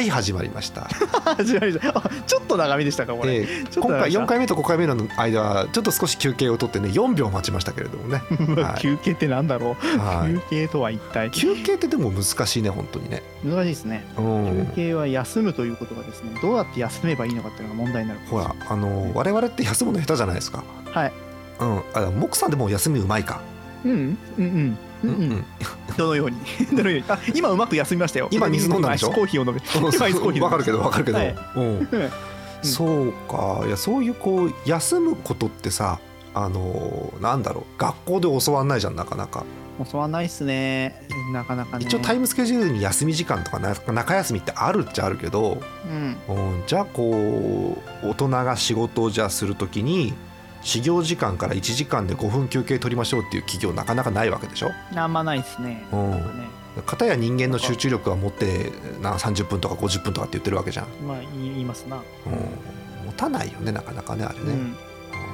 [0.00, 0.88] はい始まりました、
[1.36, 1.98] 始まりました。
[1.98, 4.20] あちょっと長めでしたかこれ、えー今回ちょっと長めでした。
[4.22, 8.22] 4回目と5回目の間はちょっと少し休憩を取ってね4秒待ちましたけれどもね、
[8.62, 8.80] はい。
[8.80, 10.32] 休憩ってなんだろう、はい。
[10.32, 11.30] 休憩とは一体？
[11.32, 13.22] 休憩ってでも難しいね本当にね。
[13.44, 14.06] 難しいですね。
[14.16, 14.66] うん。
[14.70, 20.64] 休憩は休むということがですねどうやって休めばいいのかっていうのが問題になるほらあの我々って休むの下手じゃないですか。
[20.94, 21.12] はい。
[21.58, 21.82] うん。
[21.92, 23.42] あモクさんでも休みうまいか。
[23.84, 25.44] うんうんうんうんうん。
[25.96, 26.36] どのように？
[26.76, 27.04] どのように？
[27.08, 28.28] あ今うまく休みましたよ。
[28.30, 29.08] 今水飲んだんでしょ？
[29.08, 31.36] 今アイスコーヒーを飲め今アイスコーヒーわかるけどわかるけど、はい。
[31.56, 31.88] うん。
[32.62, 33.62] そうか。
[33.66, 35.98] いやそういうこう休むことってさ
[36.34, 37.80] あのなんだろう。
[37.80, 39.44] 学校で教わんないじゃんなかなか。
[39.90, 41.06] 教わんないっすね。
[41.32, 41.86] なかなかね。
[41.86, 46.16] 一応タイムスケジュールに休み時間とかな中休みってあるっちゃあるけど、うん。
[46.28, 50.12] うん、じゃあこう大人が仕事をじゃあするときに
[50.62, 54.70] 始業時間から1時間で5分休憩取りましょうっていう企業なかなかないわけでしょ？
[54.94, 55.86] あんまないっすね。
[55.92, 56.10] うん。
[56.12, 56.48] ね。
[56.86, 58.70] 片や人間の集中力は持って
[59.02, 61.96] な30分とか50分とかって言ってるわけじゃん、まあ言いますな。
[61.96, 62.32] うん、
[63.06, 64.76] 持たないよねなかなかねあれね、うん。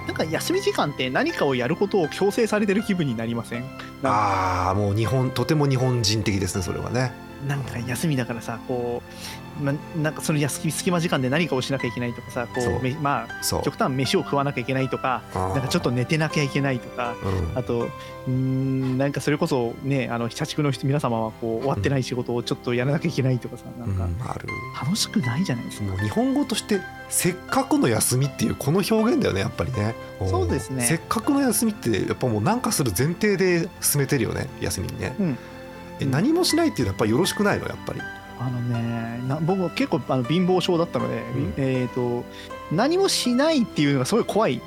[0.06, 3.64] なんか休み時間って何かをやることを強制されてる気分になりません？
[4.02, 7.12] ああもう日本とても日本人的ですねそれはね。
[7.46, 12.80] なんか休みだからさこう、ま、なんかその休み隙間時間で何かをしなきゃいけないとかさこそう。
[13.00, 17.14] まあ極端飯を食わなきゃいけないとかなんかちょっと寝てなきゃいけないとか
[17.54, 17.58] うん。
[17.58, 24.04] あとうーんなんかそれこそねあの社畜の人皆様はこう終わってない仕事をちょっとやらなきゃいけないとかさなんか。
[24.04, 24.48] うんある。
[24.80, 29.94] 楽しくないじゃないですか、日本語としてせっかくの休みっていうこの表現だよねやっぱりね。
[30.22, 30.84] んそうですね。
[30.84, 35.38] せっかくの休みってやっぱもう何かする前提で進めてるよね休みにね、うん。
[36.00, 38.00] え何もしないっていうのはやっぱりよろしくないのやっぱり
[38.38, 41.54] あのねな僕は結構あの貧乏症だったので、ん。
[41.56, 42.24] えっ、と
[42.72, 44.60] 何もしないっていうのがすごい怖い。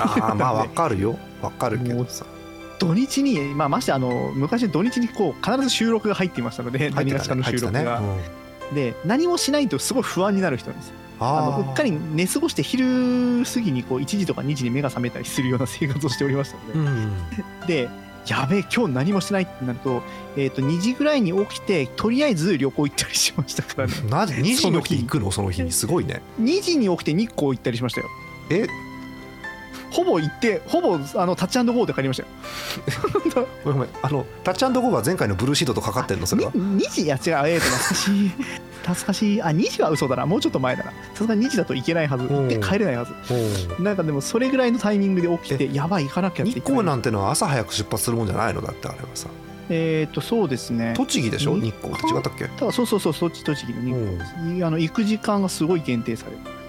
[0.00, 1.18] ああまあ わかるよ。
[1.40, 2.24] わかるけどさ。
[2.78, 8.74] 土日に、まあ、ましてあの昔土日にこう必ず収録が入っていましたので何がしかの収録が、うん。
[8.74, 10.92] で何もしないとすごい不安になる人なんです。
[11.20, 17.66] あのうっかり寝過ごして昼過ぎにこう1時とか2時に目が覚めたりするような生活をしておりましたので、うん。
[17.68, 17.88] で
[18.26, 20.02] やべえ今日何もしないってなると,、
[20.36, 23.94] えー、と2時ぐらいに起きてとりあえず旅行行ったりしましたからね。
[24.08, 25.30] な2時に起きて行くの？
[25.32, 25.72] その日に？
[25.72, 26.22] すごいね。
[26.40, 28.06] 2時に起きて日光行ったりしましたよ。
[28.50, 28.66] え？
[29.92, 32.28] ほぼ行ってほぼあのタッチゴーで帰りましたよ。
[33.64, 38.30] ごめんごめんあのタッチゴーは前回のブルーシートとかかってんのそれは？2時いや違うえーと懐 かしい
[38.82, 40.26] 懐かしいあ2時は嘘だな。
[40.26, 40.90] もうちょっと前だな。
[41.14, 42.24] さすがに2時だといけないはず。
[42.24, 42.26] う。
[42.32, 43.12] んで帰れないはず。
[43.78, 43.80] う。
[43.80, 48.60] んなんかでもそれぐらいのタイミングで起きてやばい行かなきゃって日光なんてのは朝早く出発するもんじゃないの？
[48.62, 49.28] だってあれはさ。
[49.68, 50.92] えっ、とそうですね。
[50.96, 51.54] 栃木でしょ？
[51.54, 51.94] 日日光。
[51.94, 52.46] って違ったっけ？
[52.48, 53.88] ただそうそうそうそっち栃木の日
[54.46, 56.38] 光あの行く時間がすごい限定される。
[56.38, 56.61] は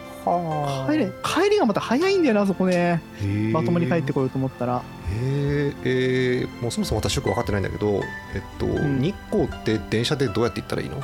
[0.87, 3.01] 帰れ帰りがまた早いんだよなそこね。
[3.21, 4.77] へまともに帰ってこようと思ったら。
[4.77, 4.81] へ
[5.13, 8.01] ええーもうそもそも私よく分かってないんだけど
[8.33, 8.99] えっと、ん。
[9.01, 11.01] 日光って電車でどうやって行ったらいいの？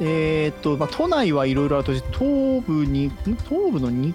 [0.00, 3.10] えっ、と、まあ、都内はいろいろあるとし東部にん？
[3.48, 4.14] 東部の日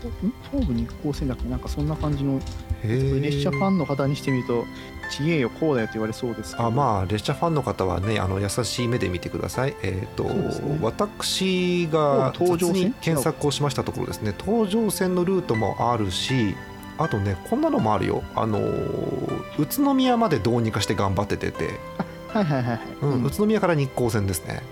[0.00, 0.12] 光？
[0.28, 0.32] ん？
[0.50, 1.48] 東部日光線だっけ？
[1.48, 2.40] なんかそんな感じのへ
[2.84, 4.64] 列車ファンの方にしてみると
[5.10, 9.74] ちげえよこうだよって言われそうですあまあ列車ファンの方はねあの優しい目で見てください。
[9.82, 10.78] えっ、と、そうですね。
[10.82, 12.74] 私が東上線？
[12.74, 14.34] 雑に検索をしましたところですね。
[14.44, 16.54] 東上線のルートもあるし
[16.98, 18.22] あとねこんなのもあるよ。
[18.36, 18.58] あの
[19.58, 21.70] 宇都宮までどうにかして頑張って出て、
[22.28, 23.24] はいはいはいはい、うんうん。
[23.24, 24.62] 宇都宮から日光線ですね。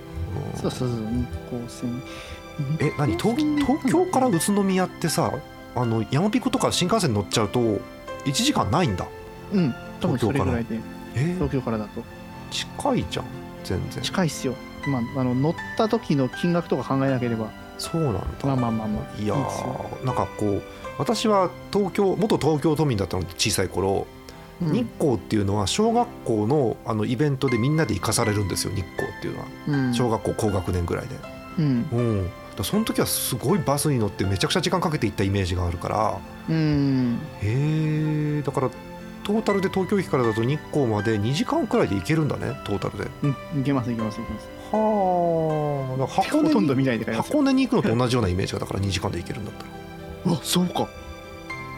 [0.54, 2.02] うんそうそうそう日光線。
[2.80, 3.16] え何？
[3.16, 5.32] 東東京から宇都宮ってさ
[5.74, 7.80] あの山ピコとか新幹線乗っちゃうと
[8.26, 9.06] 1時間ないんだ。
[9.52, 9.74] うん。
[10.00, 10.78] 多分それぐらいで。
[11.14, 11.18] え？
[11.20, 12.02] ー東京からだと。
[12.50, 13.24] 近いじゃん
[13.64, 14.02] 全然。
[14.02, 14.54] 近いっすよ。
[14.86, 17.50] まああの乗った時の金額とか考えなければ。
[17.78, 18.20] そうなんだ。
[18.44, 19.22] まあまあまあまあ。
[19.22, 20.62] いやいなんかこう
[20.98, 24.06] 私は東京元東京都民だったので小さい頃、
[24.62, 24.72] うん。
[24.72, 29.94] 日光っていうのは小学校のあのイベントでみんなで行かされるんですよ日光っていうのは、うん。
[29.94, 31.16] 小学校高学年ぐらいで、
[31.58, 31.88] うん。
[31.92, 36.18] うん、だその時はすごいバスに乗ってめちゃくちゃ時間かけて行ったイメージがあるから。
[36.48, 37.18] うん。
[37.42, 38.70] へえだから
[39.24, 43.10] トータルで東京駅からだと日光まで2時間くらいで行けるんだねトータルで。
[43.22, 44.48] うんいけますいけますいけます。
[44.72, 46.06] はあ。
[46.06, 49.64] 箱根ほとんどに見ないで箱根に行くのと同じようなイメージがだから2時間で行けるんだった
[50.30, 50.36] ら。
[50.36, 50.88] あそうか。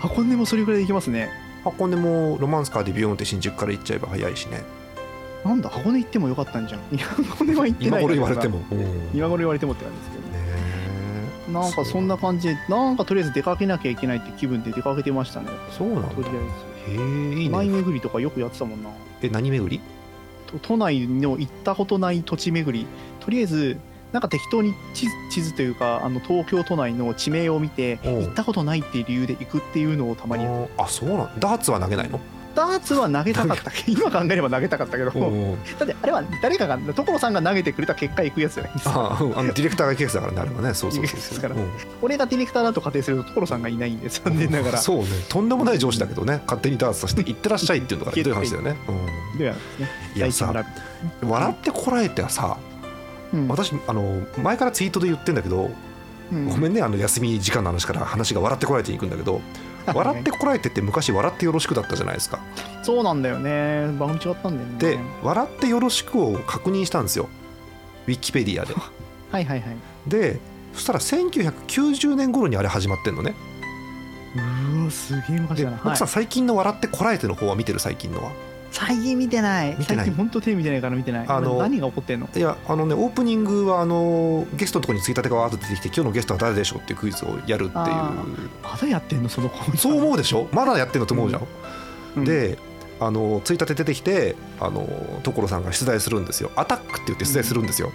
[0.00, 1.30] 箱根もそれぐらいで行けますね。
[1.64, 4.62] 箱根もロマンスカーでビヨーンって新宿から行っちゃえば早いしね。
[5.44, 6.80] なんだ箱根行ってもよかったんじゃん。
[7.24, 8.00] 箱根は行って今な。
[8.00, 8.60] い頃言われても、
[9.14, 10.27] 今頃言われてもって感じですけど
[11.52, 15.48] なんかそんな感じでなんかとりあえず出かけなきゃいけないって気分で出かけてましたね。
[15.70, 16.08] そうなんだ。
[16.10, 16.30] とりあ
[16.90, 17.48] へえいえずいね。
[17.48, 18.90] 内巡りとかよくやってたもんな。
[19.22, 19.80] え何巡り？
[20.46, 22.86] と都内の行ったことない土地巡り。
[23.20, 23.78] とりあえず
[24.12, 28.08] なんか適当に地図地図というかあの東京都内の地名を見てう。
[28.10, 32.20] ん行ったことないっていう理由で行くっていうのをたまにやっあそうなんダーツは投げないの？
[32.54, 40.40] ダーツは投げたかったけど 今考えれば投げたかったけどうんだってあれは誰かが所さんが投げてくれた結果行くやつじゃないですかあのディレクターが行くやつだからね。
[40.40, 41.06] あれはねそうそう。
[41.06, 41.68] そうですからうん。
[42.02, 44.78] 俺がディレクターだと仮定すると所さんがいないんで残念ながら。
[44.78, 45.06] そうね。
[45.28, 46.42] とんでもない上司だけどね。
[46.46, 48.76] 勝手にダーツさせて行ってらっしゃいっていうのがひどい話だよね、
[49.38, 50.52] ではですねいやさ
[51.22, 52.56] 笑ってこらえてはさ
[53.32, 53.48] トうん。
[53.48, 55.70] 私あの前からツイートで言ってんだけど、
[56.32, 56.48] うん。
[56.48, 59.40] ごめんねあの休み時間の話から話が笑ってこられてに行くんだけど
[59.94, 62.40] 笑ってこられてって昔笑ってよろしくだったじゃないですか。
[62.82, 63.88] そうなんだよね。
[63.98, 64.78] 番組違ったんだよね。
[64.78, 67.28] で笑ってよろしくを確認したんですよ。
[68.06, 68.74] ウィキペディアで。
[69.30, 69.76] はいはいはい。
[70.06, 70.40] で
[70.74, 73.34] そしたら1990年頃にあれ始まってんのね。
[74.36, 76.14] うわすげえ昔でだな、奥さんはい。
[76.14, 78.30] 最近の笑ってこらえての方は見てる最近のは
[78.70, 79.76] 最近見てない。
[79.78, 80.06] 見てない？
[80.06, 81.26] 最近本当テレビ見てないから見てない。
[81.28, 82.28] あの何が起こってんの？
[82.34, 88.48] いやあのねオープニングはあのゲストのところについたてがわーっと出てきて今日のゲストは誰でしょうっていうクイズをやるってあいう。
[88.62, 89.28] まだやってんの？
[89.28, 90.48] その子そう思うでしょ？
[90.52, 91.46] まだやってんのと思うじゃん、
[92.16, 92.24] うん。
[92.24, 92.58] で
[93.00, 94.86] あのついたて出てきてあの
[95.22, 96.50] 所さんが出題するんですよ。
[96.56, 97.92] アタックって言って出題するんですよ、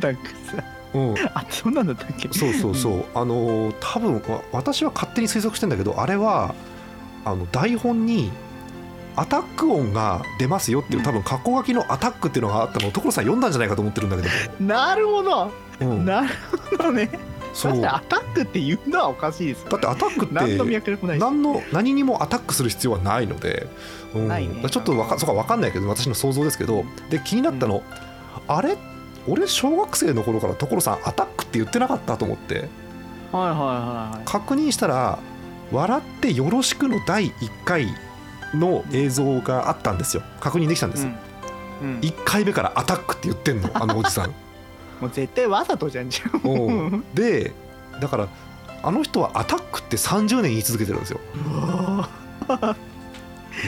[0.00, 2.28] なんかさうん、あそんなんだったっけ？
[2.32, 6.54] そうそうそう、あの多分わ私は勝手に推測してんだけどあれは
[7.24, 8.30] あの台本に
[9.16, 14.28] アタック音が出ますよっていう多分括弧書きのアタックっていうのがあったのを所さん読んだんじゃないかと思ってるんだけど。
[14.64, 16.04] なるほど、うん。
[16.04, 16.28] なる
[16.70, 17.10] ほどね。
[17.52, 17.72] そう。
[17.72, 19.66] 確かにアタックって言うのはおかしいです。
[19.68, 21.20] だってアタックって何の脈絡もないし。
[21.20, 23.66] 何の何にもアタックする必要はないので、
[24.14, 24.28] うん。
[24.28, 24.64] ないね。
[24.70, 26.84] ちょっとわかそうか分かんないけど私の想像ですけど。
[27.10, 27.82] で気になったの、
[28.48, 28.76] あれ？
[29.28, 32.68] 俺小学生の頃から所さんアタックって言ってなかったと思って。
[33.30, 33.64] はいはいは
[34.14, 34.24] いはい。
[34.24, 35.18] 確認したら
[35.70, 37.88] 「笑ってよろしく」の第1回
[38.54, 40.22] の映像があったんですよ。
[40.40, 41.16] 確認できたんです、うん。
[41.82, 42.00] うん。
[42.00, 44.30] 1回目から「アタック」って言ってんの あのおじさん。
[45.00, 46.70] もう絶対わざとじゃんじゃんう。
[46.96, 47.52] ん で
[48.00, 48.28] だから
[48.82, 51.20] あの人は「アタック」って30年言い続けてるんですよ。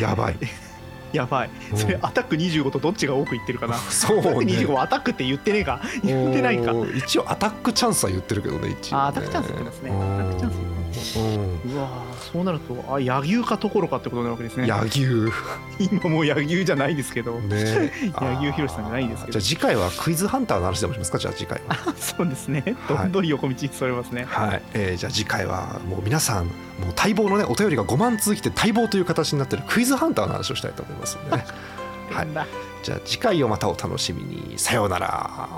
[0.01, 0.37] やばい。
[1.13, 1.51] やばい。
[1.77, 3.77] それアタック25とどっちが多く言ってるかな？
[3.77, 5.81] そうアタックね25はアタックって言ってねえか？
[6.03, 6.73] 言ってないか。
[6.97, 9.03] 一応アタックチャンスは言ってるけどね一応ね。
[9.03, 9.91] あアタックチャンスって言ってますね。
[9.91, 11.19] アタックチャンス。
[11.19, 11.75] うん。
[11.77, 14.67] うわーそうなるとあ柳生かところかってことなわけですね。
[14.67, 15.33] 柳生。
[15.79, 19.39] 今もう柳生じゃないですけど、ね 柳生博さんじゃないんですけど。
[19.39, 21.19] じゃあ次回はクイズハンターの話でもしますか？
[21.19, 21.77] じゃあ次回は。
[21.97, 22.77] そうですね。
[22.89, 26.55] どんどん横道にそれますね、はい、えーじゃあ次回はもう皆さんもう
[26.97, 31.45] 待望のねお便りが5万通きて待望という形になってるクイズハンターの話をしたいと思いますのでね。
[32.11, 32.29] はい。
[32.35, 32.47] だ
[32.83, 34.55] じゃあ次回をまたお楽しみに。
[34.57, 35.49] さようなら